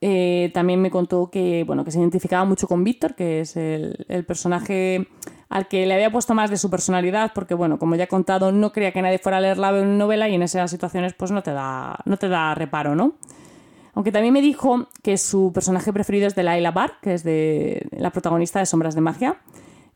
eh, 0.00 0.50
también 0.54 0.80
me 0.80 0.90
contó 0.90 1.28
que, 1.30 1.64
bueno, 1.66 1.84
que 1.84 1.90
se 1.90 1.98
identificaba 1.98 2.46
mucho 2.46 2.66
con 2.66 2.82
Víctor, 2.82 3.14
que 3.14 3.40
es 3.40 3.58
el, 3.58 4.24
personaje 4.26 5.06
al 5.50 5.68
que 5.68 5.84
le 5.84 5.92
había 5.92 6.10
puesto 6.10 6.32
más 6.32 6.48
de 6.48 6.56
su 6.56 6.70
personalidad, 6.70 7.32
porque 7.34 7.52
bueno, 7.52 7.78
como 7.78 7.94
ya 7.94 8.04
he 8.04 8.08
contado, 8.08 8.52
no 8.52 8.72
quería 8.72 8.92
que 8.92 9.02
nadie 9.02 9.18
fuera 9.18 9.36
a 9.36 9.40
leer 9.42 9.58
la 9.58 9.72
novela 9.72 10.30
y 10.30 10.34
en 10.34 10.42
esas 10.42 10.70
situaciones 10.70 11.12
pues 11.12 11.30
no 11.30 11.42
te 11.42 11.52
da, 11.52 11.98
no 12.06 12.16
te 12.16 12.30
da 12.30 12.54
reparo, 12.54 12.94
¿no? 12.94 13.16
Aunque 13.98 14.12
también 14.12 14.32
me 14.32 14.40
dijo 14.40 14.86
que 15.02 15.18
su 15.18 15.50
personaje 15.52 15.92
preferido 15.92 16.28
es 16.28 16.36
de 16.36 16.44
Laila 16.44 16.70
Bar, 16.70 17.00
que 17.02 17.14
es 17.14 17.24
de 17.24 17.88
la 17.90 18.12
protagonista 18.12 18.60
de 18.60 18.66
Sombras 18.66 18.94
de 18.94 19.00
Magia. 19.00 19.40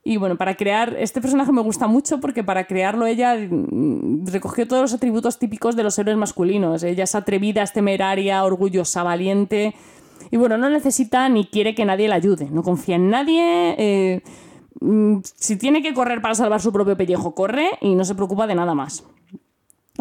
Y 0.03 0.17
bueno, 0.17 0.35
para 0.35 0.57
crear 0.57 0.93
este 0.99 1.21
personaje 1.21 1.53
me 1.53 1.61
gusta 1.61 1.87
mucho 1.87 2.19
porque 2.19 2.43
para 2.43 2.65
crearlo 2.65 3.05
ella 3.05 3.33
mm, 3.33 4.25
recogió 4.25 4.67
todos 4.67 4.81
los 4.81 4.93
atributos 4.93 5.39
típicos 5.39 5.77
de 5.77 5.83
los 5.83 5.97
héroes 5.97 6.17
masculinos. 6.17 6.83
Ella 6.83 7.05
es 7.05 7.15
atrevida, 7.15 7.63
es 7.63 7.71
temeraria, 7.71 8.43
orgullosa, 8.43 9.03
valiente. 9.03 9.73
Y 10.31 10.35
bueno, 10.35 10.57
no 10.57 10.69
necesita 10.69 11.29
ni 11.29 11.45
quiere 11.45 11.73
que 11.73 11.85
nadie 11.85 12.09
la 12.09 12.15
ayude. 12.15 12.49
No 12.51 12.61
confía 12.61 12.97
en 12.97 13.09
nadie. 13.09 13.75
Eh, 13.77 14.21
mm, 14.81 15.19
si 15.23 15.55
tiene 15.55 15.81
que 15.81 15.93
correr 15.93 16.21
para 16.21 16.35
salvar 16.35 16.59
su 16.59 16.73
propio 16.73 16.97
pellejo, 16.97 17.33
corre 17.33 17.69
y 17.79 17.95
no 17.95 18.03
se 18.03 18.15
preocupa 18.15 18.47
de 18.47 18.55
nada 18.55 18.73
más. 18.73 19.05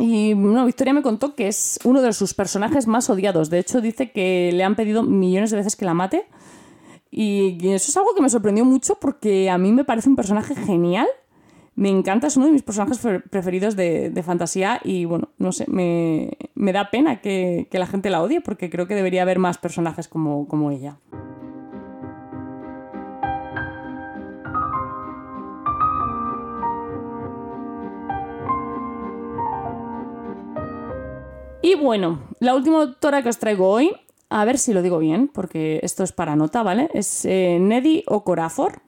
Y 0.05 0.35
bueno, 0.35 0.67
Victoria 0.67 0.93
me 0.93 1.03
contó 1.03 1.37
que 1.37 1.47
es 1.47 1.79
uno 1.85 2.03
de 2.03 2.13
sus 2.13 2.35
personajes 2.35 2.89
más 2.89 3.09
odiados. 3.09 3.51
De 3.51 3.61
hecho, 3.61 3.81
dice 3.81 4.11
que 4.11 4.51
le 4.53 4.65
han 4.65 4.75
pedido 4.75 5.05
millones 5.05 5.53
de 5.53 5.59
veces 5.59 5.77
que 5.77 5.85
la 5.85 5.95
mate. 5.95 6.27
Y 7.09 7.69
eso 7.69 7.89
es 7.89 7.97
algo 7.97 8.13
que 8.13 8.21
me 8.21 8.29
sorprendió 8.29 8.65
mucho 8.65 8.97
porque 9.01 9.49
a 9.49 9.59
mí 9.59 9.71
me 9.71 9.85
parece 9.85 10.09
un 10.09 10.17
personaje 10.17 10.57
genial. 10.57 11.07
Me 11.77 11.89
encanta, 11.89 12.27
es 12.27 12.37
uno 12.37 12.47
de 12.47 12.53
mis 12.53 12.65
personajes 12.65 12.99
preferidos 13.31 13.77
de, 13.77 14.23
fantasía 14.27 14.81
y 14.83 15.05
bueno, 15.05 15.29
no 15.39 15.53
sé, 15.53 15.67
me, 15.69 16.37
da 16.73 16.91
pena 16.91 17.21
que, 17.21 17.69
la 17.71 17.87
gente 17.87 18.11
la 18.11 18.23
odie 18.23 18.41
porque 18.41 18.71
creo 18.71 18.89
que 18.89 18.97
debería 18.97 19.23
haber 19.23 19.39
más 19.39 19.59
personajes 19.59 20.09
como, 20.09 20.49
como 20.49 20.73
ella. 20.73 20.99
Y 31.63 31.77
bueno, 31.77 32.19
la 32.41 32.57
última 32.57 32.83
autora 32.83 33.23
que 33.23 33.29
os 33.29 33.39
traigo 33.39 33.69
hoy, 33.69 33.93
a 34.31 34.45
ver 34.45 34.59
si 34.59 34.73
lo 34.73 34.83
digo 34.83 34.99
bien, 34.99 35.29
porque 35.29 35.79
esto 35.85 36.03
es 36.03 36.11
para 36.11 36.35
nota, 36.35 36.65
¿vale? 36.65 36.91
Es 36.93 37.25
eh, 37.25 37.59
Neddy 37.61 38.03
Okorafor, 38.09 38.83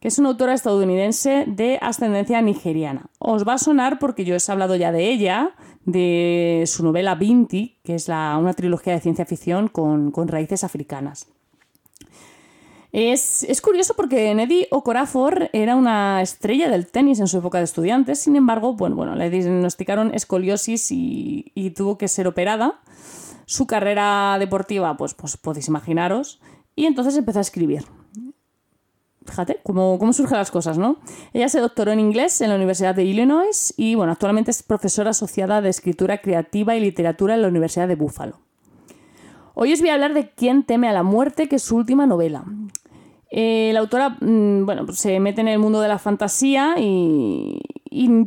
que 0.00 0.08
es 0.08 0.18
una 0.18 0.30
autora 0.30 0.54
estadounidense 0.54 1.44
de 1.46 1.78
ascendencia 1.82 2.40
nigeriana. 2.40 3.10
Os 3.18 3.46
va 3.46 3.54
a 3.54 3.58
sonar 3.58 3.98
porque 3.98 4.24
yo 4.24 4.36
os 4.36 4.48
he 4.48 4.52
hablado 4.52 4.76
ya 4.76 4.92
de 4.92 5.10
ella, 5.10 5.50
de 5.84 6.64
su 6.66 6.82
novela 6.82 7.16
Binti, 7.16 7.76
que 7.84 7.96
es 7.96 8.08
una 8.08 8.54
trilogía 8.54 8.94
de 8.94 9.00
ciencia 9.00 9.26
ficción 9.26 9.68
con 9.68 10.28
raíces 10.28 10.64
africanas. 10.64 11.28
Es, 12.98 13.60
curioso 13.60 13.92
porque 13.94 14.34
Neddy 14.34 14.68
Okorafor 14.70 15.50
era 15.52 15.76
una 15.76 16.22
estrella 16.22 16.70
del 16.70 16.86
tenis 16.86 17.20
en 17.20 17.26
su 17.26 17.36
época 17.36 17.58
de 17.58 17.64
estudiantes, 17.64 18.20
sin 18.20 18.36
embargo, 18.36 18.72
bueno, 18.72 18.96
bueno 18.96 19.14
le 19.14 19.28
diagnosticaron 19.28 20.14
escoliosis 20.14 20.86
y, 20.90 21.74
tuvo 21.76 21.98
que 21.98 22.08
ser 22.08 22.26
operada. 22.26 22.80
Su 23.44 23.66
carrera 23.66 24.38
deportiva, 24.38 24.96
pues, 24.96 25.12
pues 25.12 25.36
podéis 25.36 25.68
imaginaros, 25.68 26.40
y 26.74 26.86
entonces 26.86 27.18
empezó 27.18 27.38
a 27.38 27.42
escribir. 27.42 27.84
Fíjate 29.26 29.60
cómo, 29.62 29.98
cómo 29.98 30.14
surgen 30.14 30.38
las 30.38 30.50
cosas, 30.50 30.78
¿no? 30.78 30.96
Ella 31.34 31.50
se 31.50 31.60
doctoró 31.60 31.92
en 31.92 32.00
inglés 32.00 32.40
en 32.40 32.48
la 32.48 32.56
Universidad 32.56 32.94
de 32.94 33.04
Illinois 33.04 33.74
y, 33.76 33.94
bueno, 33.94 34.12
actualmente 34.12 34.52
es 34.52 34.62
profesora 34.62 35.10
asociada 35.10 35.60
de 35.60 35.68
escritura 35.68 36.22
creativa 36.22 36.74
y 36.74 36.80
literatura 36.80 37.34
en 37.34 37.42
la 37.42 37.48
Universidad 37.48 37.88
de 37.88 37.96
Buffalo. 37.96 38.40
Hoy 39.52 39.72
os 39.74 39.80
voy 39.80 39.90
a 39.90 39.94
hablar 39.94 40.14
de 40.14 40.30
Quién 40.30 40.64
teme 40.64 40.88
a 40.88 40.92
la 40.92 41.02
muerte, 41.02 41.46
que 41.48 41.56
es 41.56 41.62
su 41.62 41.76
última 41.76 42.06
novela. 42.06 42.44
Eh, 43.30 43.70
la 43.72 43.80
autora, 43.80 44.10
mm, 44.20 44.64
bueno, 44.64 44.86
pues 44.86 44.98
se 44.98 45.18
mete 45.18 45.40
en 45.40 45.48
el 45.48 45.58
mundo 45.58 45.80
de 45.80 45.88
la 45.88 45.98
fantasía 45.98 46.76
y, 46.78 47.60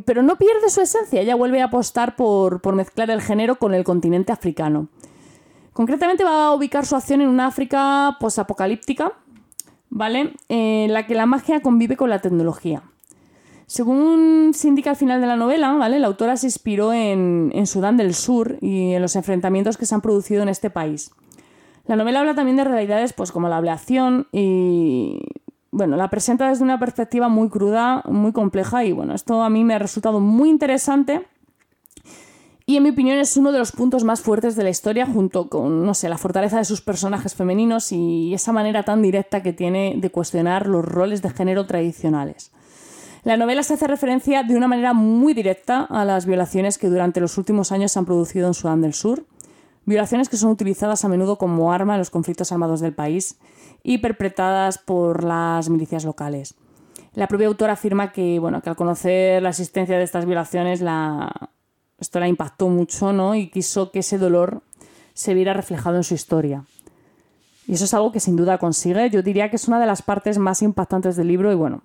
pero 0.04 0.22
no 0.22 0.36
pierde 0.36 0.68
su 0.68 0.80
esencia. 0.80 1.20
Ella 1.20 1.34
vuelve 1.34 1.60
a 1.60 1.66
apostar 1.66 2.16
por, 2.16 2.60
mezclar 2.74 3.10
el 3.10 3.22
género 3.22 3.56
con 3.56 3.74
el 3.74 3.84
continente 3.84 4.32
africano. 4.32 4.88
Concretamente 5.72 6.24
va 6.24 6.46
a 6.46 6.54
ubicar 6.54 6.84
su 6.84 6.96
acción 6.96 7.20
en 7.20 7.28
una 7.28 7.46
África 7.46 8.16
posapocalíptica, 8.20 9.12
¿vale? 9.88 10.34
En 10.48 10.92
la 10.92 11.06
que 11.06 11.14
la 11.14 11.26
magia 11.26 11.62
convive 11.62 11.96
con 11.96 12.10
la 12.10 12.18
tecnología. 12.18 12.82
Según 13.66 14.50
se 14.52 14.66
indica 14.66 14.90
al 14.90 14.96
final 14.96 15.20
de 15.20 15.28
la 15.28 15.36
novela, 15.36 15.72
¿vale? 15.74 16.00
La 16.00 16.08
autora 16.08 16.36
se 16.36 16.48
inspiró 16.48 16.92
en 16.92 17.66
Sudán 17.66 17.96
del 17.96 18.14
Sur 18.14 18.58
y 18.60 18.94
en 18.94 19.00
los 19.00 19.14
enfrentamientos 19.14 19.76
que 19.76 19.86
se 19.86 19.94
han 19.94 20.00
producido 20.00 20.42
en 20.42 20.48
este 20.48 20.70
país. 20.70 21.12
La 21.90 21.96
novela 21.96 22.20
habla 22.20 22.36
también 22.36 22.56
de 22.56 22.62
realidades 22.62 23.12
pues, 23.12 23.32
como 23.32 23.48
la 23.48 23.56
ablación 23.56 24.28
y 24.30 25.22
bueno, 25.72 25.96
la 25.96 26.08
presenta 26.08 26.48
desde 26.48 26.62
una 26.62 26.78
perspectiva 26.78 27.28
muy 27.28 27.48
cruda, 27.48 28.04
muy 28.06 28.30
compleja 28.30 28.84
y 28.84 28.92
bueno, 28.92 29.12
esto 29.12 29.42
a 29.42 29.50
mí 29.50 29.64
me 29.64 29.74
ha 29.74 29.80
resultado 29.80 30.20
muy 30.20 30.50
interesante 30.50 31.26
y 32.64 32.76
en 32.76 32.84
mi 32.84 32.90
opinión 32.90 33.18
es 33.18 33.36
uno 33.36 33.50
de 33.50 33.58
los 33.58 33.72
puntos 33.72 34.04
más 34.04 34.20
fuertes 34.20 34.54
de 34.54 34.62
la 34.62 34.70
historia 34.70 35.04
junto 35.04 35.48
con, 35.48 35.84
no 35.84 35.94
sé, 35.94 36.08
la 36.08 36.16
fortaleza 36.16 36.58
de 36.58 36.64
sus 36.64 36.80
personajes 36.80 37.34
femeninos 37.34 37.90
y 37.90 38.34
esa 38.34 38.52
manera 38.52 38.84
tan 38.84 39.02
directa 39.02 39.42
que 39.42 39.52
tiene 39.52 39.94
de 39.96 40.10
cuestionar 40.10 40.68
los 40.68 40.84
roles 40.84 41.22
de 41.22 41.30
género 41.30 41.66
tradicionales. 41.66 42.52
La 43.24 43.36
novela 43.36 43.64
se 43.64 43.74
hace 43.74 43.88
referencia 43.88 44.44
de 44.44 44.54
una 44.54 44.68
manera 44.68 44.92
muy 44.92 45.34
directa 45.34 45.88
a 45.90 46.04
las 46.04 46.24
violaciones 46.24 46.78
que 46.78 46.86
durante 46.86 47.20
los 47.20 47.36
últimos 47.36 47.72
años 47.72 47.90
se 47.90 47.98
han 47.98 48.06
producido 48.06 48.46
en 48.46 48.54
Sudán 48.54 48.80
del 48.80 48.94
Sur, 48.94 49.24
violaciones 49.90 50.30
que 50.30 50.38
son 50.38 50.50
utilizadas 50.50 51.04
a 51.04 51.08
menudo 51.08 51.36
como 51.36 51.72
arma 51.72 51.94
en 51.94 51.98
los 51.98 52.08
conflictos 52.08 52.50
armados 52.52 52.80
del 52.80 52.94
país 52.94 53.38
y 53.82 53.98
perpetradas 53.98 54.78
por 54.78 55.24
las 55.24 55.68
milicias 55.68 56.04
locales. 56.04 56.54
La 57.12 57.26
propia 57.26 57.48
autora 57.48 57.74
afirma 57.74 58.12
que, 58.12 58.38
bueno, 58.38 58.62
que 58.62 58.70
al 58.70 58.76
conocer 58.76 59.42
la 59.42 59.50
existencia 59.50 59.98
de 59.98 60.04
estas 60.04 60.24
violaciones, 60.24 60.80
la... 60.80 61.50
esto 61.98 62.20
la 62.20 62.28
impactó 62.28 62.68
mucho 62.68 63.12
¿no? 63.12 63.34
y 63.34 63.50
quiso 63.50 63.90
que 63.90 63.98
ese 63.98 64.16
dolor 64.16 64.62
se 65.12 65.34
viera 65.34 65.52
reflejado 65.52 65.96
en 65.96 66.04
su 66.04 66.14
historia. 66.14 66.64
Y 67.66 67.74
eso 67.74 67.84
es 67.84 67.94
algo 67.94 68.12
que 68.12 68.20
sin 68.20 68.36
duda 68.36 68.58
consigue. 68.58 69.10
Yo 69.10 69.22
diría 69.22 69.50
que 69.50 69.56
es 69.56 69.68
una 69.68 69.80
de 69.80 69.86
las 69.86 70.02
partes 70.02 70.38
más 70.38 70.62
impactantes 70.62 71.16
del 71.16 71.28
libro 71.28 71.52
y 71.52 71.56
bueno, 71.56 71.82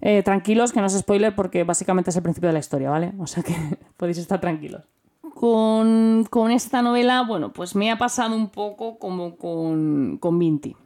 eh, 0.00 0.22
tranquilos 0.22 0.72
que 0.72 0.80
no 0.80 0.86
es 0.86 0.98
spoiler 0.98 1.34
porque 1.34 1.64
básicamente 1.64 2.10
es 2.10 2.16
el 2.16 2.22
principio 2.22 2.48
de 2.48 2.54
la 2.54 2.58
historia, 2.60 2.90
¿vale? 2.90 3.12
O 3.18 3.26
sea 3.26 3.42
que 3.42 3.54
podéis 3.96 4.18
estar 4.18 4.40
tranquilos. 4.40 4.84
Con, 5.34 6.50
esta 6.52 6.80
novela, 6.80 7.22
bueno, 7.22 7.52
pues 7.52 7.74
me 7.74 7.90
ha 7.90 7.98
pasado 7.98 8.36
un 8.36 8.48
poco 8.48 8.98
como 8.98 9.36
con, 9.36 10.18
con 10.18 10.38
Vinti. 10.38 10.76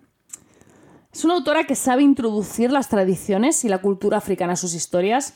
Es 1.12 1.24
una 1.24 1.34
autora 1.34 1.64
que 1.64 1.74
sabe 1.74 2.02
introducir 2.02 2.72
las 2.72 2.88
tradiciones 2.88 3.64
y 3.64 3.68
la 3.68 3.78
cultura 3.78 4.18
africana 4.18 4.54
a 4.54 4.56
sus 4.56 4.74
historias. 4.74 5.34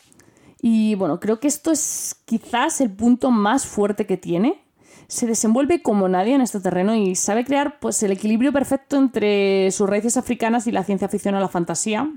Y 0.60 0.94
bueno, 0.94 1.20
creo 1.20 1.40
que 1.40 1.48
esto 1.48 1.72
es 1.72 2.16
quizás 2.24 2.80
el 2.80 2.90
punto 2.90 3.30
más 3.30 3.66
fuerte 3.66 4.06
que 4.06 4.16
tiene. 4.16 4.62
Se 5.08 5.26
desenvuelve 5.26 5.82
como 5.82 6.08
nadie 6.08 6.34
en 6.34 6.40
este 6.40 6.60
terreno 6.60 6.94
y 6.94 7.14
sabe 7.14 7.44
crear 7.44 7.80
pues, 7.80 8.02
el 8.02 8.12
equilibrio 8.12 8.52
perfecto 8.52 8.96
entre 8.96 9.70
sus 9.72 9.88
raíces 9.88 10.16
africanas 10.16 10.66
y 10.66 10.72
la 10.72 10.84
ciencia 10.84 11.08
ficción 11.08 11.34
o 11.34 11.40
la 11.40 11.48
fantasía. 11.48 12.10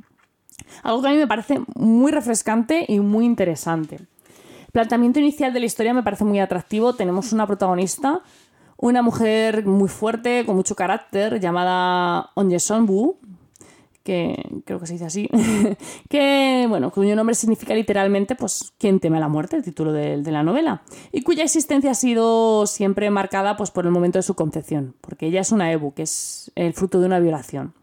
Algo 0.84 1.02
que 1.02 1.08
a 1.10 1.12
mí 1.12 1.18
me 1.18 1.28
parece 1.28 1.60
muy 1.76 2.12
refrescante 2.12 2.86
y 2.88 3.00
muy 3.00 3.26
interesante. 3.26 4.00
Planteamiento 4.76 5.22
inicial 5.22 5.54
de 5.54 5.62
la 5.62 5.68
historia 5.68 5.94
me 5.94 6.04
parece 6.04 6.26
muy 6.26 6.42
atractivo. 6.42 6.96
Tenemos 6.96 7.32
una 7.32 7.48
protagonista, 7.48 8.20
una 8.76 9.02
mujer 9.02 9.66
muy 9.66 9.88
fuerte, 9.88 10.46
con 10.46 10.58
mucho 10.58 10.76
carácter, 10.76 11.40
llamada 11.40 12.32
Onye 12.34 12.60
Sonbu, 12.60 13.16
que 14.04 14.36
creo 14.66 14.82
que 14.82 14.88
se 14.88 14.92
dice 14.92 15.06
así, 15.06 15.30
que, 16.10 16.66
bueno, 16.68 16.92
cuyo 16.92 17.16
nombre 17.16 17.36
significa 17.36 17.74
literalmente, 17.74 18.36
pues, 18.36 18.74
quien 18.78 19.00
teme 19.00 19.16
a 19.16 19.22
la 19.22 19.30
muerte, 19.30 19.56
el 19.56 19.64
título 19.64 19.94
de, 19.94 20.22
la 20.30 20.44
novela, 20.44 20.82
y 21.14 21.22
cuya 21.22 21.46
existencia 21.46 21.92
ha 21.92 21.96
sido 21.96 22.68
siempre 22.68 23.10
marcada, 23.10 23.56
pues, 23.56 23.72
por 23.72 23.86
el 23.86 23.92
momento 23.92 24.20
de 24.20 24.24
su 24.24 24.34
concepción, 24.34 24.94
porque 25.00 25.28
ella 25.28 25.40
es 25.40 25.54
una 25.54 25.72
Ebu, 25.72 25.94
que 25.94 26.04
es 26.04 26.52
el 26.56 26.74
fruto 26.74 27.00
de 27.00 27.06
una 27.06 27.20
violación. 27.20 27.74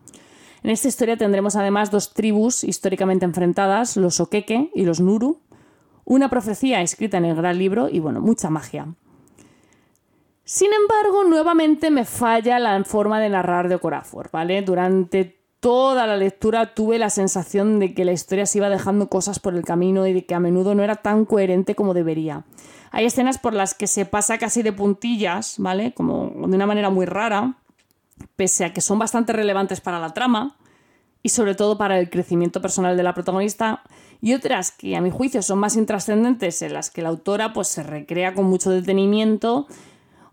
En 0.62 0.68
esta 0.68 0.88
historia 0.88 1.16
tendremos 1.16 1.56
además 1.56 1.90
dos 1.90 2.12
tribus 2.12 2.64
históricamente 2.64 3.24
enfrentadas, 3.24 3.96
los 3.96 4.20
Okeke 4.20 4.70
y 4.74 4.84
los 4.84 5.00
Nuru, 5.00 5.40
una 6.04 6.28
profecía 6.28 6.82
escrita 6.82 7.18
en 7.18 7.26
el 7.26 7.36
gran 7.36 7.58
libro 7.58 7.88
y, 7.88 8.00
bueno, 8.00 8.20
mucha 8.20 8.50
magia. 8.50 8.94
Sin 10.44 10.70
embargo, 10.72 11.24
nuevamente 11.24 11.90
me 11.90 12.04
falla 12.04 12.58
la 12.58 12.82
forma 12.84 13.20
de 13.20 13.28
narrar 13.28 13.68
de 13.68 13.76
Okorafor, 13.76 14.30
¿vale? 14.32 14.62
Durante 14.62 15.38
toda 15.60 16.08
la 16.08 16.16
lectura 16.16 16.74
tuve 16.74 16.98
la 16.98 17.08
sensación 17.08 17.78
de 17.78 17.94
que 17.94 18.04
la 18.04 18.10
historia 18.10 18.46
se 18.46 18.58
iba 18.58 18.68
dejando 18.68 19.08
cosas 19.08 19.38
por 19.38 19.54
el 19.54 19.62
camino 19.62 20.06
y 20.08 20.12
de 20.12 20.26
que 20.26 20.34
a 20.34 20.40
menudo 20.40 20.74
no 20.74 20.82
era 20.82 20.96
tan 20.96 21.24
coherente 21.24 21.76
como 21.76 21.94
debería. 21.94 22.44
Hay 22.90 23.06
escenas 23.06 23.38
por 23.38 23.54
las 23.54 23.74
que 23.74 23.86
se 23.86 24.04
pasa 24.04 24.38
casi 24.38 24.62
de 24.62 24.72
puntillas, 24.72 25.54
¿vale? 25.58 25.94
Como 25.94 26.32
de 26.48 26.56
una 26.56 26.66
manera 26.66 26.90
muy 26.90 27.06
rara, 27.06 27.54
pese 28.34 28.64
a 28.64 28.72
que 28.72 28.80
son 28.80 28.98
bastante 28.98 29.32
relevantes 29.32 29.80
para 29.80 30.00
la 30.00 30.12
trama 30.12 30.56
y 31.22 31.28
sobre 31.28 31.54
todo 31.54 31.78
para 31.78 31.98
el 32.00 32.10
crecimiento 32.10 32.60
personal 32.60 32.96
de 32.96 33.02
la 33.04 33.14
protagonista, 33.14 33.82
y 34.22 34.34
otras 34.34 34.70
que 34.70 34.96
a 34.96 35.00
mi 35.00 35.10
juicio 35.10 35.42
son 35.42 35.58
más 35.58 35.76
intrascendentes 35.76 36.62
en 36.62 36.72
las 36.72 36.90
que 36.90 37.02
la 37.02 37.08
autora 37.08 37.52
pues 37.52 37.66
se 37.66 37.82
recrea 37.82 38.34
con 38.34 38.46
mucho 38.46 38.70
detenimiento 38.70 39.66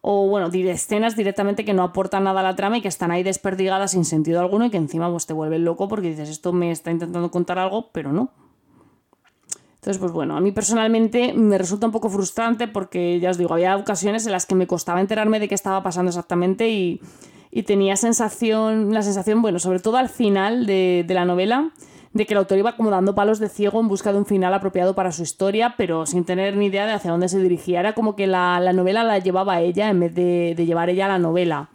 o 0.02 0.28
bueno, 0.28 0.50
escenas 0.54 1.16
directamente 1.16 1.66
que 1.66 1.74
no 1.74 1.84
aportan 1.84 2.24
nada 2.24 2.40
a 2.40 2.44
la 2.44 2.56
trama 2.56 2.78
y 2.78 2.82
que 2.82 2.88
están 2.88 3.12
ahí 3.12 3.24
desperdigadas 3.24 3.92
sin 3.92 4.06
sentido 4.06 4.40
alguno 4.40 4.66
y 4.66 4.70
que 4.70 4.78
encima 4.78 5.10
pues, 5.10 5.26
te 5.26 5.34
vuelven 5.34 5.66
loco 5.66 5.88
porque 5.88 6.10
dices, 6.10 6.30
esto 6.30 6.54
me 6.54 6.72
está 6.72 6.92
intentando 6.92 7.32
contar 7.32 7.58
algo, 7.58 7.90
pero 7.92 8.14
no. 8.14 8.32
Entonces, 9.76 9.98
pues 9.98 10.12
bueno, 10.12 10.38
a 10.38 10.42
mí 10.42 10.52
personalmente 10.52 11.34
me 11.34 11.58
resulta 11.58 11.88
un 11.88 11.92
poco 11.92 12.10
frustrante 12.10 12.68
porque, 12.68 13.20
ya 13.20 13.32
os 13.32 13.38
digo, 13.38 13.54
había 13.54 13.76
ocasiones 13.76 14.26
en 14.26 14.34
las 14.34 14.46
que 14.46 14.54
me 14.54 14.68
costaba 14.68 15.02
enterarme 15.02 15.40
de 15.40 15.48
qué 15.48 15.56
estaba 15.56 15.82
pasando 15.84 16.10
exactamente 16.10 16.70
y, 16.70 17.02
tenía 17.66 17.96
sensación, 17.96 18.94
la 18.94 19.02
sensación, 19.02 19.42
bueno, 19.42 19.58
sobre 19.58 19.80
todo 19.80 19.98
al 19.98 20.10
final 20.10 20.66
de, 20.66 21.04
de 21.08 21.14
la 21.14 21.26
novela, 21.26 21.72
de 22.20 22.26
que 22.26 22.34
el 22.34 22.40
autor 22.40 22.58
iba 22.58 22.76
como 22.76 22.90
dando 22.90 23.16
palos 23.16 23.40
de 23.40 23.48
ciego 23.48 23.80
en 23.80 23.88
busca 23.88 24.12
de 24.12 24.18
un 24.18 24.26
final 24.26 24.54
apropiado 24.54 24.94
para 24.94 25.14
su 25.14 25.24
historia, 25.24 25.76
pero 25.78 26.06
sin 26.06 26.26
tener 26.26 26.58
ni 26.58 26.66
idea 26.66 26.86
de 26.86 26.92
hacia 26.92 27.12
dónde 27.12 27.30
se 27.30 27.42
dirigía. 27.42 27.80
Era 27.80 27.94
como 27.94 28.18
que 28.18 28.28
la, 28.28 28.60
novela 28.74 29.06
la 29.06 29.20
llevaba 29.20 29.62
ella 29.62 29.90
en 29.90 30.02
vez 30.02 30.14
de, 30.14 30.54
llevar 30.58 30.90
ella 30.90 31.08
la 31.08 31.18
novela. 31.18 31.70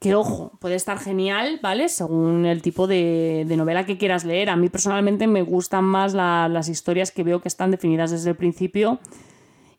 Que 0.00 0.14
ojo, 0.14 0.52
puede 0.60 0.76
estar 0.76 0.98
genial, 0.98 1.60
¿vale? 1.62 1.90
Según 1.90 2.46
el 2.46 2.62
tipo 2.62 2.86
de, 2.86 3.44
novela 3.54 3.84
que 3.84 3.98
quieras 3.98 4.24
leer. 4.24 4.48
A 4.48 4.56
mí 4.56 4.70
personalmente 4.70 5.26
me 5.26 5.42
gustan 5.42 5.84
más 5.84 6.14
las 6.14 6.68
historias 6.70 7.10
que 7.10 7.22
veo 7.22 7.42
que 7.42 7.48
están 7.48 7.70
definidas 7.70 8.10
desde 8.10 8.30
el 8.30 8.36
principio 8.36 8.98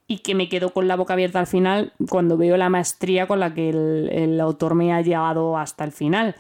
y 0.05 0.19
que 0.19 0.35
me 0.35 0.47
quedo 0.47 0.73
con 0.73 0.87
la 0.87 0.95
boca 0.95 1.13
abierta 1.13 1.39
al 1.39 1.47
final 1.47 1.93
cuando 2.07 2.37
veo 2.37 2.55
la 2.55 2.69
maestría 2.69 3.25
con 3.25 3.39
la 3.39 3.55
que 3.55 3.69
el, 3.69 4.09
el 4.11 4.39
autor 4.39 4.75
me 4.75 4.93
ha 4.93 5.01
llevado 5.01 5.57
hasta 5.57 5.85
el 5.85 5.91
final 5.91 6.35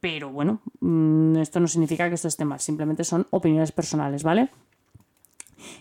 pero 0.00 0.30
bueno, 0.30 0.60
mm, 0.80 1.36
esto 1.36 1.60
no 1.60 1.68
significa 1.68 2.08
que 2.08 2.14
esto 2.14 2.28
esté 2.28 2.44
mal, 2.44 2.60
simplemente 2.60 3.04
son 3.04 3.26
opiniones 3.30 3.72
personales, 3.72 4.22
¿vale? 4.22 4.50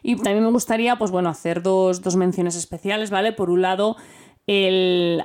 Y 0.03 0.15
también 0.17 0.43
me 0.43 0.51
gustaría, 0.51 0.97
pues 0.97 1.11
bueno, 1.11 1.29
hacer 1.29 1.61
dos, 1.61 2.15
menciones 2.15 2.55
especiales, 2.55 3.09
¿vale? 3.09 3.31
Por 3.31 3.49
un 3.49 3.61
lado, 3.61 3.95
el, 4.47 5.21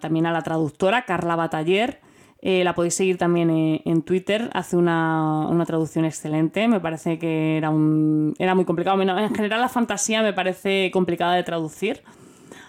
también 0.00 0.26
a 0.26 0.32
la 0.32 0.42
traductora, 0.42 1.04
Carla 1.04 1.36
Bataller. 1.36 2.00
Eh, 2.42 2.62
la 2.62 2.74
podéis 2.74 2.94
seguir 2.94 3.16
también 3.16 3.50
eh, 3.50 3.82
en 3.86 4.02
Twitter, 4.02 4.50
hace 4.52 4.76
una, 4.76 5.48
traducción 5.66 6.04
excelente, 6.04 6.68
me 6.68 6.80
parece 6.80 7.18
que 7.18 7.56
era, 7.56 7.70
un, 7.70 8.34
era 8.38 8.54
muy 8.54 8.66
complicado. 8.66 9.00
En 9.00 9.34
general 9.34 9.62
la 9.62 9.70
fantasía 9.70 10.22
me 10.22 10.34
parece 10.34 10.90
complicada 10.92 11.34
de 11.34 11.42
traducir, 11.42 12.02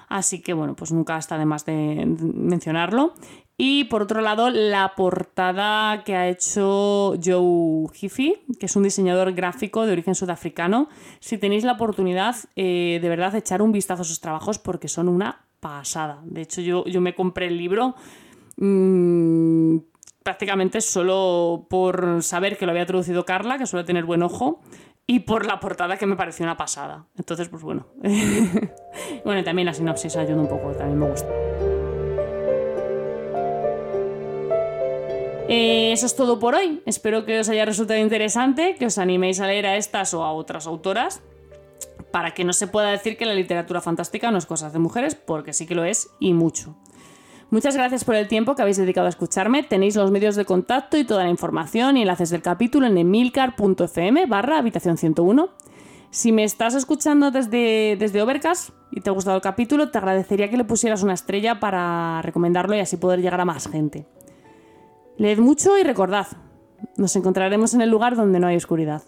así 0.08 0.42
que 0.42 0.54
bueno, 0.54 0.74
pues 0.76 0.94
nunca 0.94 1.18
está 1.18 1.38
de 1.38 1.46
más 1.46 1.66
de 1.66 2.06
mencionarlo. 2.08 3.14
Y 3.60 3.86
por 3.86 4.04
otro 4.04 4.22
lado, 4.22 4.52
la 4.52 4.94
portada 4.96 6.04
que 6.04 6.16
ha 6.16 6.28
hecho 6.28 7.16
Joe 7.24 7.88
Hiffy, 8.00 8.36
que 8.60 8.68
es 8.68 8.76
un 8.76 8.84
diseñador 8.84 9.34
gráfico 9.34 9.88
de 9.88 9.94
origen 9.94 10.14
sudafricano. 10.14 10.90
Si 11.20 11.40
tenéis 11.40 11.64
la 11.64 11.74
oportunidad, 11.74 12.36
eh, 12.56 13.00
de 13.02 13.10
verdad, 13.10 13.34
echar 13.34 13.64
un 13.64 13.72
vistazo 13.72 14.04
a 14.04 14.06
sus 14.06 14.22
trabajos 14.22 14.60
porque 14.60 14.88
son 14.88 15.10
una 15.10 15.42
pasada. 15.60 16.22
De 16.24 16.42
hecho, 16.42 16.62
yo, 16.62 16.86
yo 16.86 17.02
me 17.02 17.16
compré 17.16 17.48
el 17.48 17.58
libro 17.58 17.96
mmm, 18.58 19.78
prácticamente 20.22 20.82
solo 20.82 21.66
por 21.68 22.22
saber 22.22 22.58
que 22.58 22.66
lo 22.68 22.74
había 22.74 22.86
traducido 22.86 23.26
Carla, 23.26 23.58
que 23.58 23.66
suele 23.66 23.86
tener 23.86 24.06
buen 24.06 24.22
ojo, 24.22 24.62
y 25.08 25.22
por 25.22 25.46
la 25.48 25.60
portada 25.60 25.98
que 25.98 26.06
me 26.06 26.16
pareció 26.16 26.44
una 26.44 26.58
pasada. 26.58 27.06
Entonces, 27.18 27.48
pues 27.50 27.64
bueno. 27.64 27.88
bueno, 29.26 29.44
también 29.44 29.66
la 29.66 29.74
sinopsis 29.74 30.16
ayuda 30.18 30.42
un 30.42 30.50
poco, 30.50 30.74
también 30.74 31.00
me 31.00 31.10
gusta. 31.10 31.30
Eh, 35.48 35.94
eso 35.94 36.06
es 36.06 36.16
todo 36.16 36.40
por 36.40 36.56
hoy. 36.56 36.82
Espero 36.86 37.26
que 37.26 37.40
os 37.40 37.50
haya 37.50 37.66
resultado 37.66 38.00
interesante, 38.00 38.76
que 38.78 38.86
os 38.86 38.98
animéis 38.98 39.40
a 39.40 39.48
leer 39.48 39.66
a 39.66 39.78
estas 39.78 40.14
o 40.14 40.24
a 40.24 40.34
otras 40.34 40.68
autoras, 40.68 41.22
para 42.12 42.34
que 42.34 42.44
no 42.44 42.54
se 42.54 42.68
pueda 42.68 42.92
decir 42.92 43.18
que 43.18 43.26
la 43.26 43.34
literatura 43.34 43.80
fantástica 43.80 44.30
no 44.30 44.38
es 44.38 44.46
cosa 44.46 44.70
de 44.70 44.80
mujeres, 44.80 45.16
porque 45.16 45.54
sí 45.54 45.66
que 45.66 45.76
lo 45.76 45.86
es 45.86 46.10
y 46.20 46.34
mucho. 46.34 46.76
Muchas 47.50 47.78
gracias 47.78 48.04
por 48.04 48.16
el 48.16 48.28
tiempo 48.28 48.56
que 48.56 48.62
habéis 48.62 48.76
dedicado 48.76 49.08
a 49.08 49.10
escucharme. 49.10 49.64
Tenéis 49.64 49.96
los 49.96 50.12
medios 50.12 50.36
de 50.36 50.44
contacto 50.44 50.98
y 50.98 51.06
toda 51.06 51.24
la 51.24 51.30
información 51.30 51.96
y 51.96 52.02
enlaces 52.02 52.30
del 52.30 52.42
capítulo 52.42 52.88
en 52.88 52.98
emilcar.fm 52.98 54.26
barra 54.26 54.58
habitación 54.58 54.98
101. 54.98 55.50
Si 56.10 56.34
me 56.34 56.44
estás 56.44 56.74
escuchando 56.74 57.32
desde, 57.32 57.96
desde 57.98 58.22
Overcast 58.22 58.72
y 58.92 59.00
te 59.00 59.10
ha 59.10 59.14
gustado 59.14 59.38
el 59.38 59.42
capítulo, 59.42 59.92
te 59.92 59.98
agradecería 59.98 60.50
que 60.50 60.58
le 60.58 60.66
pusieras 60.66 61.04
una 61.04 61.14
estrella 61.14 61.62
para 61.62 62.22
recomendarlo 62.22 62.76
y 62.76 62.80
así 62.80 62.98
poder 62.98 63.22
llegar 63.22 63.40
a 63.40 63.46
más 63.46 63.70
gente. 63.70 64.06
Leed 65.18 65.40
mucho 65.40 65.78
y 65.80 65.84
recordad, 65.84 66.28
nos 66.96 67.16
encontraremos 67.16 67.74
en 67.74 67.82
el 67.82 67.90
lugar 67.90 68.16
donde 68.16 68.40
no 68.40 68.46
hay 68.46 68.56
oscuridad. 68.56 69.02